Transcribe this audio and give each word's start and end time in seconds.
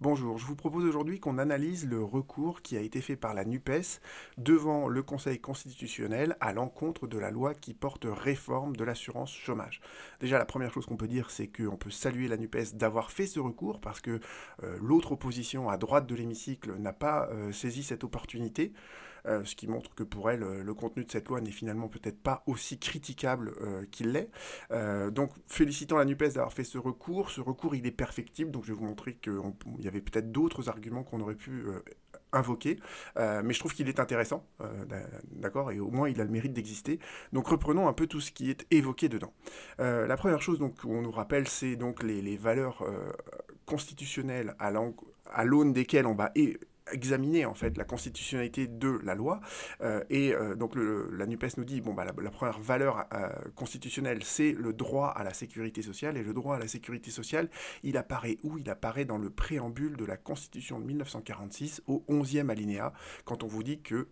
Bonjour, 0.00 0.38
je 0.38 0.46
vous 0.46 0.54
propose 0.54 0.84
aujourd'hui 0.84 1.18
qu'on 1.18 1.38
analyse 1.38 1.84
le 1.84 2.00
recours 2.00 2.62
qui 2.62 2.76
a 2.76 2.80
été 2.80 3.00
fait 3.00 3.16
par 3.16 3.34
la 3.34 3.44
NUPES 3.44 4.00
devant 4.36 4.86
le 4.86 5.02
Conseil 5.02 5.40
constitutionnel 5.40 6.36
à 6.38 6.52
l'encontre 6.52 7.08
de 7.08 7.18
la 7.18 7.32
loi 7.32 7.52
qui 7.52 7.74
porte 7.74 8.06
réforme 8.08 8.76
de 8.76 8.84
l'assurance 8.84 9.32
chômage. 9.32 9.80
Déjà, 10.20 10.38
la 10.38 10.44
première 10.44 10.72
chose 10.72 10.86
qu'on 10.86 10.96
peut 10.96 11.08
dire, 11.08 11.32
c'est 11.32 11.48
qu'on 11.48 11.76
peut 11.76 11.90
saluer 11.90 12.28
la 12.28 12.36
NUPES 12.36 12.74
d'avoir 12.74 13.10
fait 13.10 13.26
ce 13.26 13.40
recours 13.40 13.80
parce 13.80 14.00
que 14.00 14.20
euh, 14.62 14.78
l'autre 14.80 15.10
opposition 15.10 15.68
à 15.68 15.76
droite 15.76 16.06
de 16.06 16.14
l'hémicycle 16.14 16.76
n'a 16.76 16.92
pas 16.92 17.28
euh, 17.32 17.50
saisi 17.50 17.82
cette 17.82 18.04
opportunité. 18.04 18.72
Euh, 19.26 19.44
ce 19.44 19.54
qui 19.54 19.66
montre 19.66 19.94
que 19.94 20.02
pour 20.02 20.30
elle, 20.30 20.40
le 20.40 20.74
contenu 20.74 21.04
de 21.04 21.10
cette 21.10 21.28
loi 21.28 21.40
n'est 21.40 21.50
finalement 21.50 21.88
peut-être 21.88 22.20
pas 22.20 22.42
aussi 22.46 22.78
critiquable 22.78 23.52
qu'il 23.90 24.12
l'est. 24.12 24.30
donc, 25.10 25.32
félicitant 25.46 25.96
la 25.96 26.04
NUPES 26.04 26.34
d'avoir 26.34 26.52
fait 26.52 26.64
ce 26.64 26.78
recours. 26.78 27.30
Ce 27.30 27.40
recours, 27.40 27.74
il 27.74 27.86
est 27.86 27.92
perfectible, 27.92 28.50
donc 28.50 28.64
je 28.64 28.72
vais 28.72 28.78
vous 28.78 28.84
montrer 28.84 29.14
qu'il 29.14 29.32
y 29.80 29.88
avait 29.88 30.00
peut-être 30.00 30.30
d'autres 30.32 30.68
arguments 30.68 31.02
qu'on 31.02 31.20
aurait 31.20 31.34
pu 31.34 31.64
invoquer, 32.32 32.78
mais 33.16 33.52
je 33.52 33.58
trouve 33.58 33.74
qu'il 33.74 33.88
est 33.88 34.00
intéressant, 34.00 34.46
d'accord, 35.32 35.72
et 35.72 35.80
au 35.80 35.90
moins 35.90 36.08
il 36.08 36.20
a 36.20 36.24
le 36.24 36.30
mérite 36.30 36.52
d'exister. 36.52 36.98
Donc 37.32 37.48
reprenons 37.48 37.88
un 37.88 37.92
peu 37.92 38.06
tout 38.06 38.20
ce 38.20 38.32
qui 38.32 38.50
est 38.50 38.66
évoqué 38.70 39.08
dedans. 39.08 39.32
la 39.78 40.16
première 40.16 40.42
chose 40.42 40.58
donc 40.58 40.80
qu'on 40.80 41.02
nous 41.02 41.10
rappelle, 41.10 41.48
c'est 41.48 41.76
donc 41.76 42.02
les, 42.02 42.36
valeurs 42.36 42.84
constitutionnelles 43.66 44.54
à 44.58 45.44
l'aune 45.44 45.72
desquelles 45.72 46.06
on 46.06 46.14
va 46.14 46.30
examiner 46.92 47.44
en 47.44 47.54
fait 47.54 47.76
la 47.76 47.84
constitutionnalité 47.84 48.66
de 48.66 48.98
la 49.02 49.14
loi. 49.14 49.40
Euh, 49.80 50.02
et 50.10 50.34
euh, 50.34 50.54
donc 50.54 50.74
la 50.76 51.26
Nupes 51.26 51.56
nous 51.56 51.64
dit 51.64 51.80
bon 51.80 51.94
bah 51.94 52.04
la, 52.04 52.30
première 52.30 52.58
valeur 52.58 53.06
euh, 53.12 53.28
constitutionnelle 53.54 54.20
c'est 54.22 54.52
le 54.52 54.72
droit 54.72 55.08
à 55.08 55.24
la 55.24 55.32
sécurité 55.32 55.82
sociale. 55.82 56.16
Et 56.16 56.22
le 56.22 56.32
droit 56.32 56.56
à 56.56 56.58
la 56.58 56.68
sécurité 56.68 57.10
sociale 57.10 57.48
il 57.82 57.96
apparaît 57.96 58.38
où? 58.42 58.58
Il 58.58 58.70
apparaît 58.70 59.04
dans 59.04 59.18
le 59.18 59.30
préambule 59.30 59.96
de 59.96 60.04
la 60.04 60.16
Constitution 60.16 60.78
de 60.78 60.84
1946 60.84 61.82
au 61.86 62.04
11e 62.08 62.48
alinéa 62.50 62.92
quand 63.24 63.42
on 63.42 63.46
vous 63.46 63.62
dit 63.62 63.80
que 63.80 64.08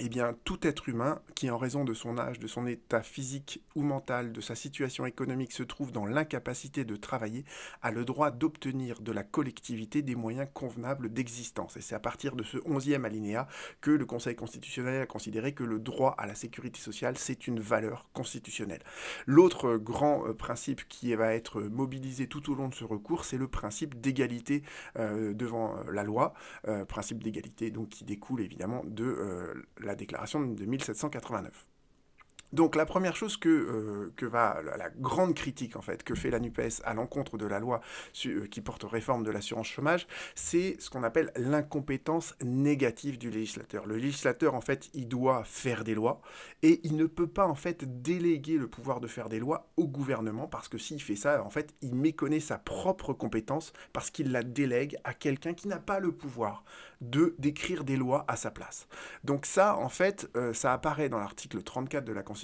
eh 0.00 0.08
bien, 0.08 0.36
tout 0.44 0.64
être 0.66 0.88
humain 0.88 1.20
qui, 1.34 1.50
en 1.50 1.58
raison 1.58 1.84
de 1.84 1.92
son 1.92 2.18
âge, 2.18 2.38
de 2.38 2.46
son 2.46 2.66
état 2.66 3.02
physique 3.02 3.62
ou 3.74 3.82
mental, 3.82 4.32
de 4.32 4.40
sa 4.40 4.54
situation 4.54 5.06
économique, 5.06 5.52
se 5.52 5.64
trouve 5.64 5.90
dans 5.90 6.06
l'incapacité 6.06 6.84
de 6.84 6.94
travailler, 6.94 7.44
a 7.82 7.90
le 7.90 8.04
droit 8.04 8.30
d'obtenir 8.30 9.00
de 9.00 9.10
la 9.10 9.24
collectivité 9.24 10.02
des 10.02 10.14
moyens 10.14 10.48
convenables 10.54 11.12
d'existence. 11.12 11.76
Et 11.76 11.80
c'est 11.80 11.96
à 11.96 12.00
partir 12.00 12.36
de 12.36 12.44
ce 12.44 12.58
onzième 12.64 13.04
alinéa 13.04 13.48
que 13.80 13.90
le 13.90 14.06
Conseil 14.06 14.36
constitutionnel 14.36 15.02
a 15.02 15.06
considéré 15.06 15.52
que 15.52 15.64
le 15.64 15.80
droit 15.80 16.14
à 16.16 16.26
la 16.26 16.36
sécurité 16.36 16.80
sociale, 16.80 17.18
c'est 17.18 17.48
une 17.48 17.58
valeur 17.58 18.08
constitutionnelle. 18.12 18.82
L'autre 19.26 19.76
grand 19.76 20.26
euh, 20.26 20.32
principe 20.32 20.86
qui 20.88 21.12
va 21.14 21.34
être 21.34 21.60
mobilisé 21.60 22.28
tout 22.28 22.52
au 22.52 22.54
long 22.54 22.68
de 22.68 22.74
ce 22.74 22.84
recours, 22.84 23.24
c'est 23.24 23.36
le 23.36 23.48
principe 23.48 24.00
d'égalité 24.00 24.62
euh, 24.96 25.34
devant 25.34 25.76
euh, 25.76 25.92
la 25.92 26.04
loi, 26.04 26.34
principe 26.88 27.22
d'égalité 27.22 27.70
donc 27.70 27.88
qui 27.88 28.04
découle 28.04 28.40
évidemment 28.40 28.82
de 28.84 29.64
la 29.88 29.96
déclaration 29.96 30.40
de 30.40 30.64
1789. 30.64 31.67
Donc 32.52 32.76
la 32.76 32.86
première 32.86 33.16
chose 33.16 33.36
que, 33.36 33.48
euh, 33.48 34.12
que 34.16 34.26
va 34.26 34.60
la, 34.62 34.88
grande 34.90 35.34
critique 35.34 35.76
en 35.76 35.82
fait 35.82 36.02
que 36.02 36.14
fait 36.14 36.30
la 36.30 36.40
Nupes 36.40 36.60
à 36.84 36.94
l'encontre 36.94 37.36
de 37.36 37.46
la 37.46 37.58
loi 37.58 37.80
euh, 38.26 38.46
qui 38.46 38.60
porte 38.60 38.84
réforme 38.84 39.22
de 39.22 39.30
l'assurance 39.30 39.68
chômage, 39.68 40.06
c'est 40.34 40.76
ce 40.80 40.88
qu'on 40.88 41.02
appelle 41.02 41.30
l'incompétence 41.36 42.34
négative 42.42 43.18
du 43.18 43.30
législateur. 43.30 43.86
Le 43.86 43.96
législateur 43.96 44.54
en 44.54 44.60
fait, 44.60 44.88
il 44.94 45.08
doit 45.08 45.44
faire 45.44 45.84
des 45.84 45.94
lois 45.94 46.20
et 46.62 46.80
il 46.84 46.96
ne 46.96 47.06
peut 47.06 47.26
pas 47.26 47.46
en 47.46 47.54
fait 47.54 48.02
déléguer 48.02 48.56
le 48.56 48.66
pouvoir 48.66 49.00
de 49.00 49.06
faire 49.06 49.28
des 49.28 49.38
lois 49.38 49.68
au 49.76 49.86
gouvernement 49.86 50.46
parce 50.46 50.68
que 50.68 50.78
s'il 50.78 51.02
fait 51.02 51.16
ça, 51.16 51.42
en 51.44 51.50
fait, 51.50 51.74
il 51.82 51.94
méconnaît 51.94 52.40
sa 52.40 52.58
propre 52.58 53.12
compétence 53.12 53.72
parce 53.92 54.10
qu'il 54.10 54.32
la 54.32 54.42
délègue 54.42 54.96
à 55.04 55.12
quelqu'un 55.12 55.54
qui 55.54 55.68
n'a 55.68 55.78
pas 55.78 56.00
le 56.00 56.12
pouvoir 56.12 56.64
de 57.00 57.34
d'écrire 57.38 57.84
des 57.84 57.96
lois 57.96 58.24
à 58.26 58.36
sa 58.36 58.50
place. 58.50 58.88
Donc 59.22 59.46
ça, 59.46 59.76
en 59.76 59.88
fait, 59.88 60.28
euh, 60.36 60.52
ça 60.52 60.72
apparaît 60.72 61.08
dans 61.08 61.18
l'article 61.18 61.62
34 61.62 62.04
de 62.04 62.12
la 62.12 62.22
Constitution. 62.22 62.37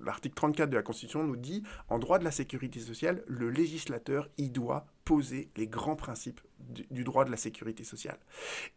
L'article 0.00 0.34
34 0.34 0.70
de 0.70 0.76
la 0.76 0.82
Constitution 0.82 1.24
nous 1.24 1.36
dit, 1.36 1.62
en 1.88 1.98
droit 1.98 2.18
de 2.18 2.24
la 2.24 2.30
sécurité 2.30 2.80
sociale, 2.80 3.22
le 3.26 3.50
législateur 3.50 4.28
y 4.38 4.50
doit 4.50 4.86
poser 5.04 5.50
les 5.56 5.66
grands 5.66 5.96
principes 5.96 6.40
du, 6.58 7.02
droit 7.02 7.24
de 7.24 7.30
la 7.30 7.38
sécurité 7.38 7.82
sociale. 7.82 8.18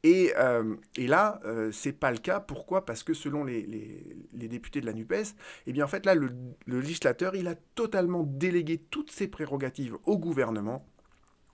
Et, 0.03 0.31
euh, 0.37 0.75
et 0.95 1.07
là, 1.07 1.41
euh, 1.45 1.71
c'est 1.73 1.91
pas 1.91 2.11
le 2.11 2.19
cas. 2.19 2.39
Pourquoi? 2.39 2.85
Parce 2.85 3.03
que 3.03 3.13
selon 3.13 3.43
les, 3.43 3.67
députés 4.31 4.79
de 4.79 4.85
la 4.85 4.93
NUPES, 4.93 5.35
eh 5.67 5.73
le, 5.73 6.29
législateur, 6.67 7.33
a 7.35 7.55
totalement 7.75 8.23
délégué 8.23 8.77
toutes 8.77 9.11
ses 9.11 9.27
prérogatives 9.27 9.97
au 10.05 10.17
gouvernement 10.17 10.85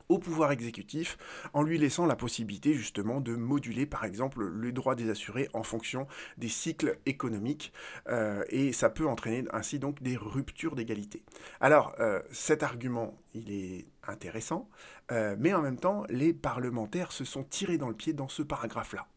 au 0.10 0.20
pouvoir 0.20 0.52
exécutif 0.52 1.18
en 1.54 1.64
lui 1.64 1.78
laissant 1.78 2.06
la 2.06 2.16
possibilité 2.16 2.74
justement 2.74 3.22
de 3.22 3.36
moduler 3.36 3.86
par 3.86 4.06
exemple 4.06 4.50
les 4.62 4.72
droits 4.72 4.96
des 4.96 5.10
assurés 5.10 5.50
en 5.54 5.64
fonction 5.64 6.08
des 6.38 6.50
cycles 6.50 6.98
économiques 7.06 7.74
euh, 8.08 8.44
et 8.50 8.72
ça 8.74 8.90
peut 8.90 9.08
entraîner 9.08 9.46
ainsi 9.52 9.80
donc 9.80 10.02
des 10.02 10.18
ruptures 10.18 10.76
d'égalité. 10.76 11.24
Alors 11.60 11.96
euh, 12.00 12.22
cet 12.32 12.64
argument 12.64 13.18
il 13.34 13.52
est 13.52 13.86
intéressant 14.08 14.70
euh, 15.12 15.36
mais 15.40 15.54
en 15.54 15.62
même 15.62 15.80
temps 15.80 16.04
les 16.10 16.34
parlementaires 16.34 17.12
se 17.12 17.26
sont 17.26 17.44
tirés 17.44 17.78
dans 17.78 17.90
le 17.90 17.96
pied 17.96 18.14
dans 18.14 18.30
ce 18.30 18.44
paragraphe 18.44 18.94
là. 18.94 19.08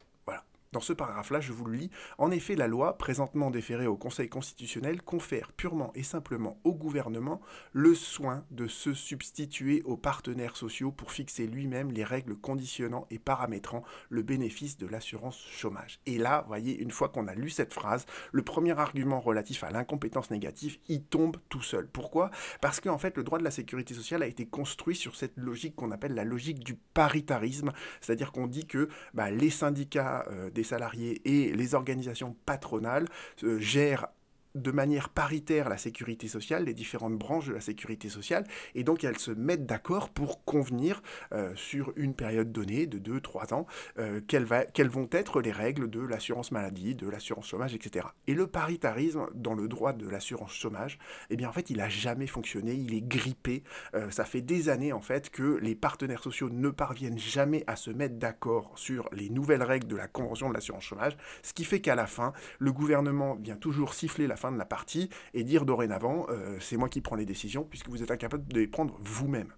Dans 0.73 0.79
ce 0.79 0.93
paragraphe-là, 0.93 1.41
je 1.41 1.53
vous 1.53 1.65
le 1.65 1.77
lis. 1.77 1.91
En 2.17 2.31
effet, 2.31 2.55
la 2.55 2.69
loi, 2.69 2.97
présentement 2.97 3.51
déférée 3.51 3.89
au 3.89 3.97
Conseil 3.97 4.29
constitutionnel, 4.29 5.03
confère 5.03 5.53
purement 5.53 5.91
et 5.97 6.05
simplement 6.05 6.61
au 6.63 6.73
gouvernement 6.73 7.41
le 7.73 7.93
soin 7.97 8.45
de 8.53 8.69
se 8.69 8.95
substituer 8.95 9.83
aux 9.83 9.97
partenaires 9.97 10.57
sociaux 10.57 10.93
pour 10.93 11.11
fixer 11.11 11.49
lui-même 11.49 11.91
les 11.91 12.05
règles 12.05 12.37
conditionnant 12.37 13.09
et 13.11 13.19
paramétrant 13.19 13.83
le 14.11 14.23
bénéfice 14.23 14.79
de 14.79 14.87
l'assurance 14.87 15.45
chômage. 15.51 15.99
Et 16.07 16.19
là, 16.19 16.45
voyez, 16.47 16.79
une 16.81 16.93
fois 16.93 17.09
qu'on 17.09 17.27
a 17.27 17.35
lu 17.35 17.51
cette 17.51 17.75
phrase, 17.75 18.07
le 18.31 18.43
premier 18.43 18.79
argument 18.79 19.19
relatif 19.19 19.65
à 19.65 19.73
l'incompétence 19.73 20.31
négative, 20.31 20.79
il 20.87 21.03
tombe 21.03 21.39
tout 21.49 21.63
seul. 21.63 21.89
Pourquoi? 21.89 22.31
Parce 22.61 22.79
qu'en 22.79 22.99
fait, 22.99 23.17
le 23.17 23.25
droit 23.25 23.41
de 23.41 23.45
la 23.45 23.51
sécurité 23.51 23.93
sociale 23.93 24.23
a 24.23 24.29
été 24.29 24.47
construit 24.47 24.95
sur 24.95 25.17
cette 25.17 25.37
logique 25.37 25.75
qu'on 25.75 25.91
appelle 25.91 26.15
la 26.15 26.23
logique 26.23 26.61
du 26.61 26.77
paritarisme, 26.77 27.73
c'est-à-dire 28.01 28.31
qu'on 28.31 28.47
dit 28.47 28.69
que 28.69 28.89
bah, 29.15 29.33
les 29.33 29.51
syndicats 29.51 30.25
euh, 30.31 30.49
salariés 30.63 31.21
et 31.25 31.53
les 31.53 31.75
organisations 31.75 32.37
patronales 32.47 33.07
euh, 33.43 33.59
gèrent 33.59 34.07
de 34.55 34.71
manière 34.71 35.09
paritaire 35.09 35.69
la 35.69 35.79
sécurité 35.79 36.29
sociale, 36.29 36.65
les 36.65 36.75
différentes 36.75 37.17
branches 37.17 37.49
de 37.49 37.55
la 37.55 37.61
sécurité 37.61 38.09
sociale, 38.09 38.45
et 38.75 38.85
donc 38.85 39.05
elles 39.05 39.19
se 39.19 39.31
mettent 39.31 39.67
d'accord 39.67 40.11
pour 40.11 40.45
convenir 40.45 41.03
euh, 41.33 41.55
sur 41.55 41.93
une 41.97 42.15
période 42.15 42.53
donnée 42.53 42.87
de 42.87 42.99
2-3 42.99 43.55
ans 43.55 43.67
euh, 43.99 44.21
quelles, 44.27 44.45
vont 44.89 45.09
être 45.13 45.41
les 45.41 45.53
règles 45.53 45.89
de 45.89 46.01
l'assurance 46.01 46.53
maladie, 46.53 46.95
de 46.95 47.09
l'assurance 47.09 47.47
chômage, 47.47 47.75
etc. 47.75 48.07
Et 48.27 48.35
le 48.35 48.47
paritarisme 48.47 49.29
dans 49.35 49.55
le 49.55 49.69
droit 49.69 49.93
de 49.93 50.09
l'assurance 50.09 50.55
chômage, 50.55 50.99
eh 51.31 51.37
bien 51.37 51.49
en 51.49 51.53
fait 51.53 51.71
il 51.71 51.79
n'a 51.79 51.89
jamais 51.89 52.27
fonctionné, 52.27 52.75
il 52.75 52.95
est 52.95 53.07
grippé, 53.07 53.63
euh, 53.95 54.11
ça 54.11 54.25
fait 54.25 54.43
des 54.43 54.69
années 54.69 54.93
en 54.93 55.01
fait 55.01 55.31
que 55.31 55.59
les 55.63 55.75
partenaires 55.75 56.23
sociaux 56.23 56.51
ne 56.51 56.71
parviennent 56.71 57.19
jamais 57.19 57.65
à 57.67 57.77
se 57.77 57.91
mettre 57.91 58.17
d'accord 58.17 58.73
sur 58.77 59.09
les 59.13 59.31
nouvelles 59.31 59.63
règles 59.63 59.87
de 59.87 59.97
la 59.97 60.09
convention 60.09 60.49
de 60.49 60.55
l'assurance 60.55 60.85
chômage, 60.85 61.17
ce 61.43 61.53
qui 61.53 61.65
fait 61.65 61.81
qu'à 61.81 61.95
la 61.95 62.07
fin, 62.07 62.33
le 62.59 62.73
gouvernement 62.73 63.37
vient 63.37 63.57
toujours 63.57 63.95
siffler 63.95 64.27
la 64.27 64.37
fin 64.41 64.51
de 64.51 64.59
la 64.59 64.65
partie 64.65 65.11
et 65.35 65.45
dire 65.45 65.65
dorénavant, 65.65 66.27
euh, 66.31 66.57
c'est 66.61 66.77
moi 66.77 66.89
qui 66.89 67.01
prends 67.01 67.17
les 67.17 67.27
décisions 67.27 67.65
puisque 67.65 67.89
vous 67.89 68.03
êtes 68.03 68.11
incapable 68.11 68.47
de 68.53 68.61
les 68.61 68.67
prendre 68.67 68.97
vous-même. 69.01 69.53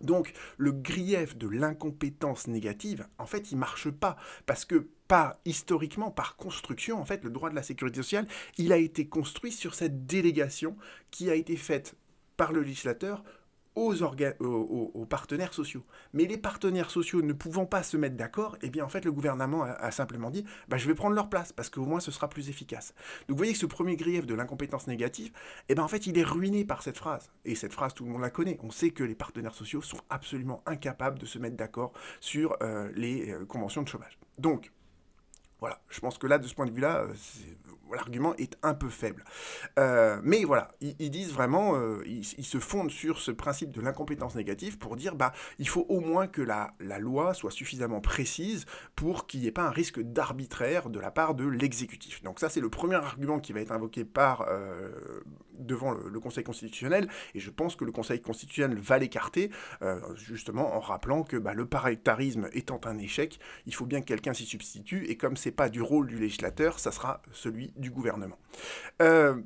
Donc 0.00 0.32
le 0.56 0.72
grief 0.72 1.36
de 1.36 1.48
l'incompétence 1.48 2.46
négative, 2.48 3.06
en 3.18 3.26
fait, 3.26 3.50
il 3.50 3.56
marche 3.56 3.90
pas 3.90 4.16
parce 4.44 4.64
que 4.64 4.88
pas 5.08 5.40
historiquement, 5.44 6.10
par 6.10 6.36
construction, 6.36 7.00
en 7.00 7.04
fait, 7.04 7.24
le 7.24 7.30
droit 7.30 7.50
de 7.50 7.54
la 7.54 7.62
sécurité 7.62 7.96
sociale, 7.96 8.26
il 8.58 8.72
a 8.72 8.76
été 8.76 9.08
construit 9.08 9.52
sur 9.52 9.74
cette 9.74 10.06
délégation 10.06 10.76
qui 11.10 11.30
a 11.30 11.34
été 11.34 11.56
faite 11.56 11.94
par 12.36 12.52
le 12.52 12.60
législateur 12.60 13.24
aux, 13.76 15.06
partenaires 15.08 15.52
sociaux. 15.52 15.84
Mais 16.12 16.24
les 16.24 16.38
partenaires 16.38 16.90
sociaux 16.90 17.22
ne 17.22 17.32
pouvant 17.32 17.66
pas 17.66 17.82
se 17.82 17.96
mettre 17.96 18.16
d'accord, 18.16 18.56
eh 18.62 18.70
bien 18.70 18.84
en 18.84 18.88
fait 18.88 19.04
le 19.04 19.12
gouvernement 19.12 19.62
a, 19.62 19.90
simplement 19.90 20.30
dit 20.30 20.44
bah, 20.68 20.76
je 20.78 20.86
vais 20.86 20.94
prendre 20.94 21.14
leur 21.14 21.28
place 21.28 21.52
parce 21.52 21.70
qu'au 21.70 21.84
moins 21.84 22.00
ce 22.00 22.10
sera 22.10 22.28
plus 22.28 22.48
efficace. 22.48 22.94
Donc 23.28 23.36
vous 23.36 23.36
voyez 23.36 23.52
que 23.52 23.58
ce 23.58 23.66
premier 23.66 23.96
grief 23.96 24.26
de 24.26 24.34
l'incompétence 24.34 24.86
négative, 24.86 25.32
eh 25.68 25.74
bien 25.74 25.84
en 25.84 25.88
fait 25.88 26.06
il 26.06 26.18
est 26.18 26.24
ruiné 26.24 26.64
par 26.64 26.82
cette 26.82 26.96
phrase. 26.96 27.30
Et 27.44 27.54
cette 27.54 27.72
phrase 27.72 27.94
tout 27.94 28.04
le 28.04 28.10
monde 28.10 28.22
la 28.22 28.30
connaît. 28.30 28.58
On 28.62 28.70
sait 28.70 28.90
que 28.90 29.04
les 29.04 29.14
partenaires 29.14 29.54
sociaux 29.54 29.82
sont 29.82 30.00
absolument 30.10 30.62
incapables 30.66 31.18
de 31.18 31.26
se 31.26 31.38
mettre 31.38 31.56
d'accord 31.56 31.92
sur 32.20 32.56
euh, 32.62 32.90
les 32.94 33.30
euh, 33.30 33.44
conventions 33.44 33.82
de 33.82 33.88
chômage. 33.88 34.18
Donc 34.38 34.72
voilà, 35.58 35.80
je 35.88 36.00
pense 36.00 36.18
que 36.18 36.26
là, 36.26 36.38
de 36.38 36.46
ce 36.46 36.54
point 36.54 36.66
de 36.66 36.70
vue-là, 36.70 37.04
euh, 37.04 37.14
l'argument 37.94 38.34
est 38.36 38.56
un 38.62 38.74
peu 38.74 38.88
faible. 38.88 39.24
Euh, 39.78 40.20
mais 40.22 40.44
voilà, 40.44 40.68
ils, 40.80 41.10
disent 41.10 41.32
vraiment, 41.32 41.76
euh, 41.76 42.02
ils, 42.06 42.24
se 42.24 42.58
fondent 42.58 42.90
sur 42.90 43.20
ce 43.20 43.30
principe 43.30 43.72
de 43.72 43.80
l'incompétence 43.80 44.34
négative 44.34 44.78
pour 44.78 44.96
dire, 44.96 45.14
bah, 45.14 45.32
il 45.58 45.68
faut 45.68 45.86
au 45.88 46.00
moins 46.00 46.26
que 46.26 46.42
la, 46.42 46.74
la 46.80 46.98
loi 46.98 47.34
soit 47.34 47.50
suffisamment 47.50 48.00
précise 48.00 48.66
pour 48.94 49.26
qu'il 49.26 49.40
n'y 49.40 49.46
ait 49.46 49.52
pas 49.52 49.66
un 49.66 49.70
risque 49.70 50.00
d'arbitraire 50.00 50.90
de 50.90 50.98
la 50.98 51.10
part 51.10 51.34
de 51.34 51.46
l'exécutif. 51.46 52.22
Donc 52.22 52.40
ça, 52.40 52.48
c'est 52.48 52.60
le 52.60 52.70
premier 52.70 52.96
argument 52.96 53.40
qui 53.40 53.52
va 53.52 53.60
être 53.60 53.72
invoqué 53.72 54.04
par 54.04 54.46
devant 55.58 55.92
le, 55.92 56.20
Conseil 56.20 56.44
constitutionnel, 56.44 57.08
et 57.34 57.40
je 57.40 57.50
pense 57.50 57.76
que 57.76 57.84
le 57.84 57.92
Conseil 57.92 58.20
constitutionnel 58.20 58.78
va 58.78 58.98
l'écarter, 58.98 59.50
euh, 59.82 60.00
justement 60.16 60.74
en 60.74 60.80
rappelant 60.80 61.22
que 61.22 61.36
bah, 61.36 61.54
le 61.54 61.66
paritarisme 61.66 62.48
étant 62.52 62.80
un 62.84 62.98
échec, 62.98 63.38
il 63.66 63.74
faut 63.74 63.86
bien 63.86 64.00
que 64.00 64.06
quelqu'un 64.06 64.32
s'y 64.32 64.44
substitue, 64.44 65.04
et 65.06 65.16
comme 65.16 65.36
c'est 65.36 65.52
pas 65.52 65.68
du 65.68 65.82
rôle 65.82 66.08
du 66.08 66.18
législateur, 66.18 66.78
ça 66.78 66.90
sera 66.90 67.22
celui 67.32 67.72
du 67.76 67.90
gouvernement. 67.90 68.38
Euh, 69.02 69.40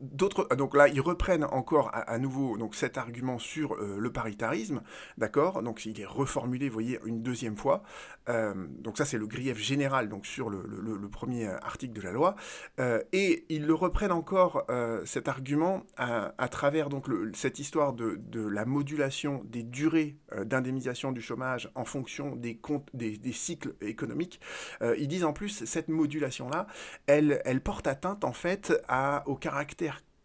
D'autres, 0.00 0.46
euh, 0.52 0.56
donc 0.56 0.76
là, 0.76 0.86
ils 0.86 1.00
reprennent 1.00 1.44
encore 1.44 1.90
à, 1.92 2.18
nouveau 2.18 2.58
donc 2.58 2.74
cet 2.74 2.98
argument 2.98 3.38
sur 3.38 3.72
euh, 3.72 3.96
le 3.98 4.12
paritarisme, 4.12 4.82
d'accord? 5.16 5.62
Donc 5.62 5.86
il 5.86 6.00
est 6.00 6.06
reformulé, 6.06 6.68
vous 6.68 6.74
voyez, 6.74 7.00
une 7.04 7.22
deuxième 7.22 7.56
fois. 7.56 7.82
Euh, 8.28 8.54
donc 8.80 8.98
ça, 8.98 9.04
c'est 9.04 9.18
le 9.18 9.26
grief 9.26 9.58
général, 9.58 10.08
donc 10.08 10.26
sur 10.26 10.50
le, 10.50 10.58
premier 11.10 11.46
article 11.46 11.94
de 11.94 12.02
la 12.02 12.12
loi. 12.12 12.36
et 13.12 13.46
ils 13.48 13.66
le 13.66 13.72
reprennent 13.72 14.12
encore 14.12 14.66
cet 15.04 15.26
argument 15.26 15.84
à, 15.96 16.48
travers 16.50 16.90
donc 16.90 17.06
cette 17.32 17.58
histoire 17.58 17.94
de, 17.94 18.20
la 18.34 18.66
modulation 18.66 19.42
des 19.44 19.62
durées 19.62 20.18
d'indemnisation 20.44 21.12
du 21.12 21.22
chômage 21.22 21.70
en 21.74 21.84
fonction 21.84 22.36
des, 22.36 22.60
des, 22.92 23.32
cycles 23.32 23.74
économiques. 23.80 24.40
ils 24.98 25.08
disent 25.08 25.24
en 25.24 25.32
plus 25.32 25.64
cette 25.64 25.88
modulation 25.88 26.50
là, 26.50 26.66
elle, 27.06 27.40
elle 27.46 27.62
porte 27.62 27.86
atteinte 27.86 28.24
en 28.24 28.32
fait 28.32 28.74
à, 28.86 29.22
au 29.26 29.34
caractère 29.34 29.77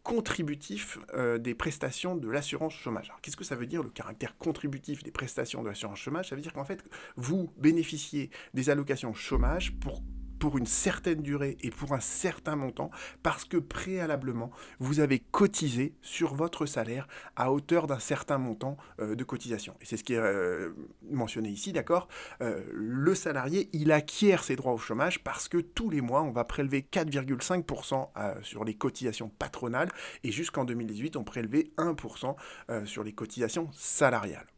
contributif 0.03 1.00
euh, 1.13 1.38
des 1.38 1.55
prestations 1.55 2.15
de 2.15 2.29
l'assurance 2.29 2.73
chômage. 2.73 3.09
Alors 3.09 3.21
qu'est-ce 3.21 3.38
que 3.38 3.45
ça 3.45 3.55
veut 3.55 3.65
dire 3.65 3.83
le 3.83 3.89
caractère 3.89 4.38
contributif 4.38 5.01
des 5.01 5.11
prestations 5.11 5.63
de 5.63 5.69
l'assurance 5.69 6.00
chômage? 6.00 6.29
Ça 6.29 6.35
veut 6.35 6.41
dire 6.41 6.53
qu'en 6.53 6.65
fait, 6.65 6.83
vous 7.15 7.51
bénéficiez 7.57 8.29
des 8.53 8.69
allocations 8.69 9.13
chômage 9.13 9.73
pour 9.79 10.03
pour 10.44 10.57
une 10.57 10.66
certaine 10.66 11.22
durée 11.22 11.56
et 11.62 11.69
pour 11.69 11.94
un 11.94 12.01
certain 12.01 12.57
montant 12.57 12.92
parce 13.22 13.45
que 13.45 13.56
préalablement, 13.56 14.51
vous 14.78 15.00
avez 15.00 15.19
cotisé 15.19 15.94
sur 16.01 16.34
votre 16.34 16.66
salaire 16.66 17.07
à 17.38 17.54
hauteur 17.54 17.88
d'un 17.88 18.00
certain 18.00 18.38
montant 18.38 18.75
euh, 19.00 19.16
de 19.16 19.24
cotisation. 19.24 19.74
Et 19.80 19.86
c'est 19.86 19.95
ce 19.95 20.04
qui 20.04 20.16
est 20.16 20.18
euh, 20.18 20.74
mentionné 21.10 21.48
ici, 21.48 21.72
d'accord? 21.72 22.10
Euh, 22.42 22.62
Le 22.74 23.16
salarié, 23.16 23.69
il 23.72 23.94
acquiert 23.94 24.44
ses 24.44 24.57
droits 24.57 24.74
au 24.74 24.78
chômage 24.78 25.24
parce 25.24 25.48
que 25.48 25.60
tous 25.60 25.90
les 25.90 26.01
mois, 26.01 26.24
on 26.24 26.31
va 26.31 26.44
prélever 26.44 26.86
4,5% 26.92 28.42
sur 28.44 28.66
les 28.66 28.74
cotisations 28.74 29.30
patronales 29.30 29.92
et 30.25 30.34
jusqu'en 30.34 30.66
2018, 30.66 31.16
on 31.16 31.24
prélevait 31.24 31.72
1% 31.78 32.36
sur 32.84 33.06
les 33.06 33.13
cotisations 33.13 33.69
salariales. 33.72 34.52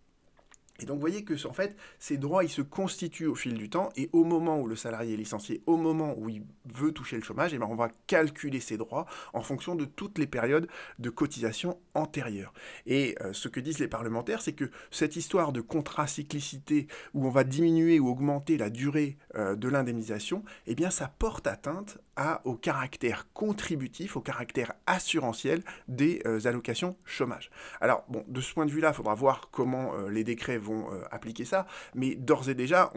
Et 0.79 0.85
donc 0.85 0.95
vous 0.95 1.01
voyez 1.01 1.23
que 1.23 1.35
en 1.47 1.53
fait, 1.53 1.75
ces 1.99 2.17
droits, 2.17 2.43
se 2.47 2.61
constituent 2.61 3.27
au 3.27 3.35
fil 3.35 3.53
du 3.53 3.69
temps, 3.69 3.89
et 3.95 4.09
au 4.11 4.23
moment 4.23 4.59
où 4.59 4.67
le 4.67 4.75
salarié 4.75 5.13
est 5.13 5.17
licencié, 5.17 5.61
au 5.65 5.77
moment 5.77 6.13
où 6.17 6.29
il 6.29 6.43
veut 6.65 6.91
toucher 6.91 7.15
le 7.15 7.23
chômage, 7.23 7.53
et 7.53 7.55
eh 7.55 7.59
bien 7.59 7.67
on 7.69 7.75
va 7.75 7.89
calculer 8.07 8.59
ces 8.59 8.77
droits 8.77 9.05
en 9.33 9.41
fonction 9.41 9.75
de 9.75 9.85
toutes 9.85 10.17
les 10.17 10.27
périodes 10.27 10.67
de 10.99 11.09
cotisation 11.09 11.79
antérieures. 11.93 12.53
Et 12.85 13.15
euh, 13.21 13.33
ce 13.33 13.47
que 13.47 13.59
disent 13.59 13.79
les 13.79 13.87
parlementaires, 13.87 14.41
c'est 14.41 14.53
que 14.53 14.69
cette 14.91 15.15
histoire 15.15 15.51
de 15.51 15.61
contracyclicité, 15.61 16.87
où 17.13 17.25
on 17.25 17.29
va 17.29 17.43
diminuer 17.43 17.99
ou 17.99 18.09
augmenter 18.09 18.57
la 18.57 18.69
durée 18.69 19.17
euh, 19.35 19.55
de 19.55 19.69
l'indemnisation, 19.69 20.43
eh 20.67 20.75
ça 20.89 21.07
porte 21.07 21.47
atteinte 21.47 21.97
au 22.43 22.55
caractère 22.55 23.27
contributif, 23.33 24.15
au 24.15 24.21
caractère 24.21 24.73
assurantiel 24.87 25.61
des 25.87 26.21
euh, 26.25 26.39
allocations 26.45 26.97
chômage. 27.05 27.49
Alors 27.81 28.05
bon, 28.07 28.23
de 28.27 28.41
ce 28.41 28.53
point 28.53 28.65
de 28.65 28.71
vue-là, 28.71 28.89
il 28.89 28.95
faudra 28.95 29.15
voir 29.15 29.49
comment 29.51 29.93
les 30.09 30.23
décrets 30.23 30.57
vont 30.57 30.91
euh, 30.91 31.03
appliquer 31.11 31.45
ça, 31.45 31.67
mais 31.93 32.15
d'ores 32.15 32.49
et 32.49 32.55
déjà, 32.55 32.91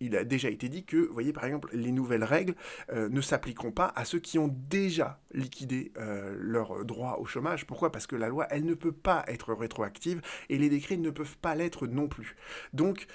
il 0.00 0.16
a 0.16 0.24
déjà 0.24 0.50
été 0.50 0.68
dit 0.68 0.84
que, 0.84 0.96
vous 0.96 1.12
voyez, 1.12 1.32
par 1.32 1.44
exemple, 1.44 1.68
les 1.72 1.92
nouvelles 1.92 2.24
règles 2.24 2.54
euh, 2.92 3.08
ne 3.08 3.20
s'appliqueront 3.20 3.72
pas 3.72 3.92
à 3.96 4.04
ceux 4.04 4.18
qui 4.18 4.38
ont 4.38 4.48
déjà 4.68 5.20
liquidé 5.32 5.92
euh, 5.98 6.34
leur 6.38 6.84
droit 6.84 7.18
au 7.20 7.24
chômage. 7.24 7.66
Pourquoi? 7.66 7.92
Parce 7.92 8.06
que 8.06 8.16
la 8.16 8.28
loi, 8.28 8.46
elle 8.50 8.64
ne 8.64 8.74
peut 8.74 8.92
pas 8.92 9.24
être 9.28 9.54
rétroactive 9.54 10.20
et 10.48 10.58
les 10.58 10.68
décrets 10.68 10.96
ne 10.96 11.10
peuvent 11.10 11.38
pas 11.38 11.54
l'être 11.54 11.86
non 11.86 12.08
plus. 12.08 12.36
Donc, 12.72 13.06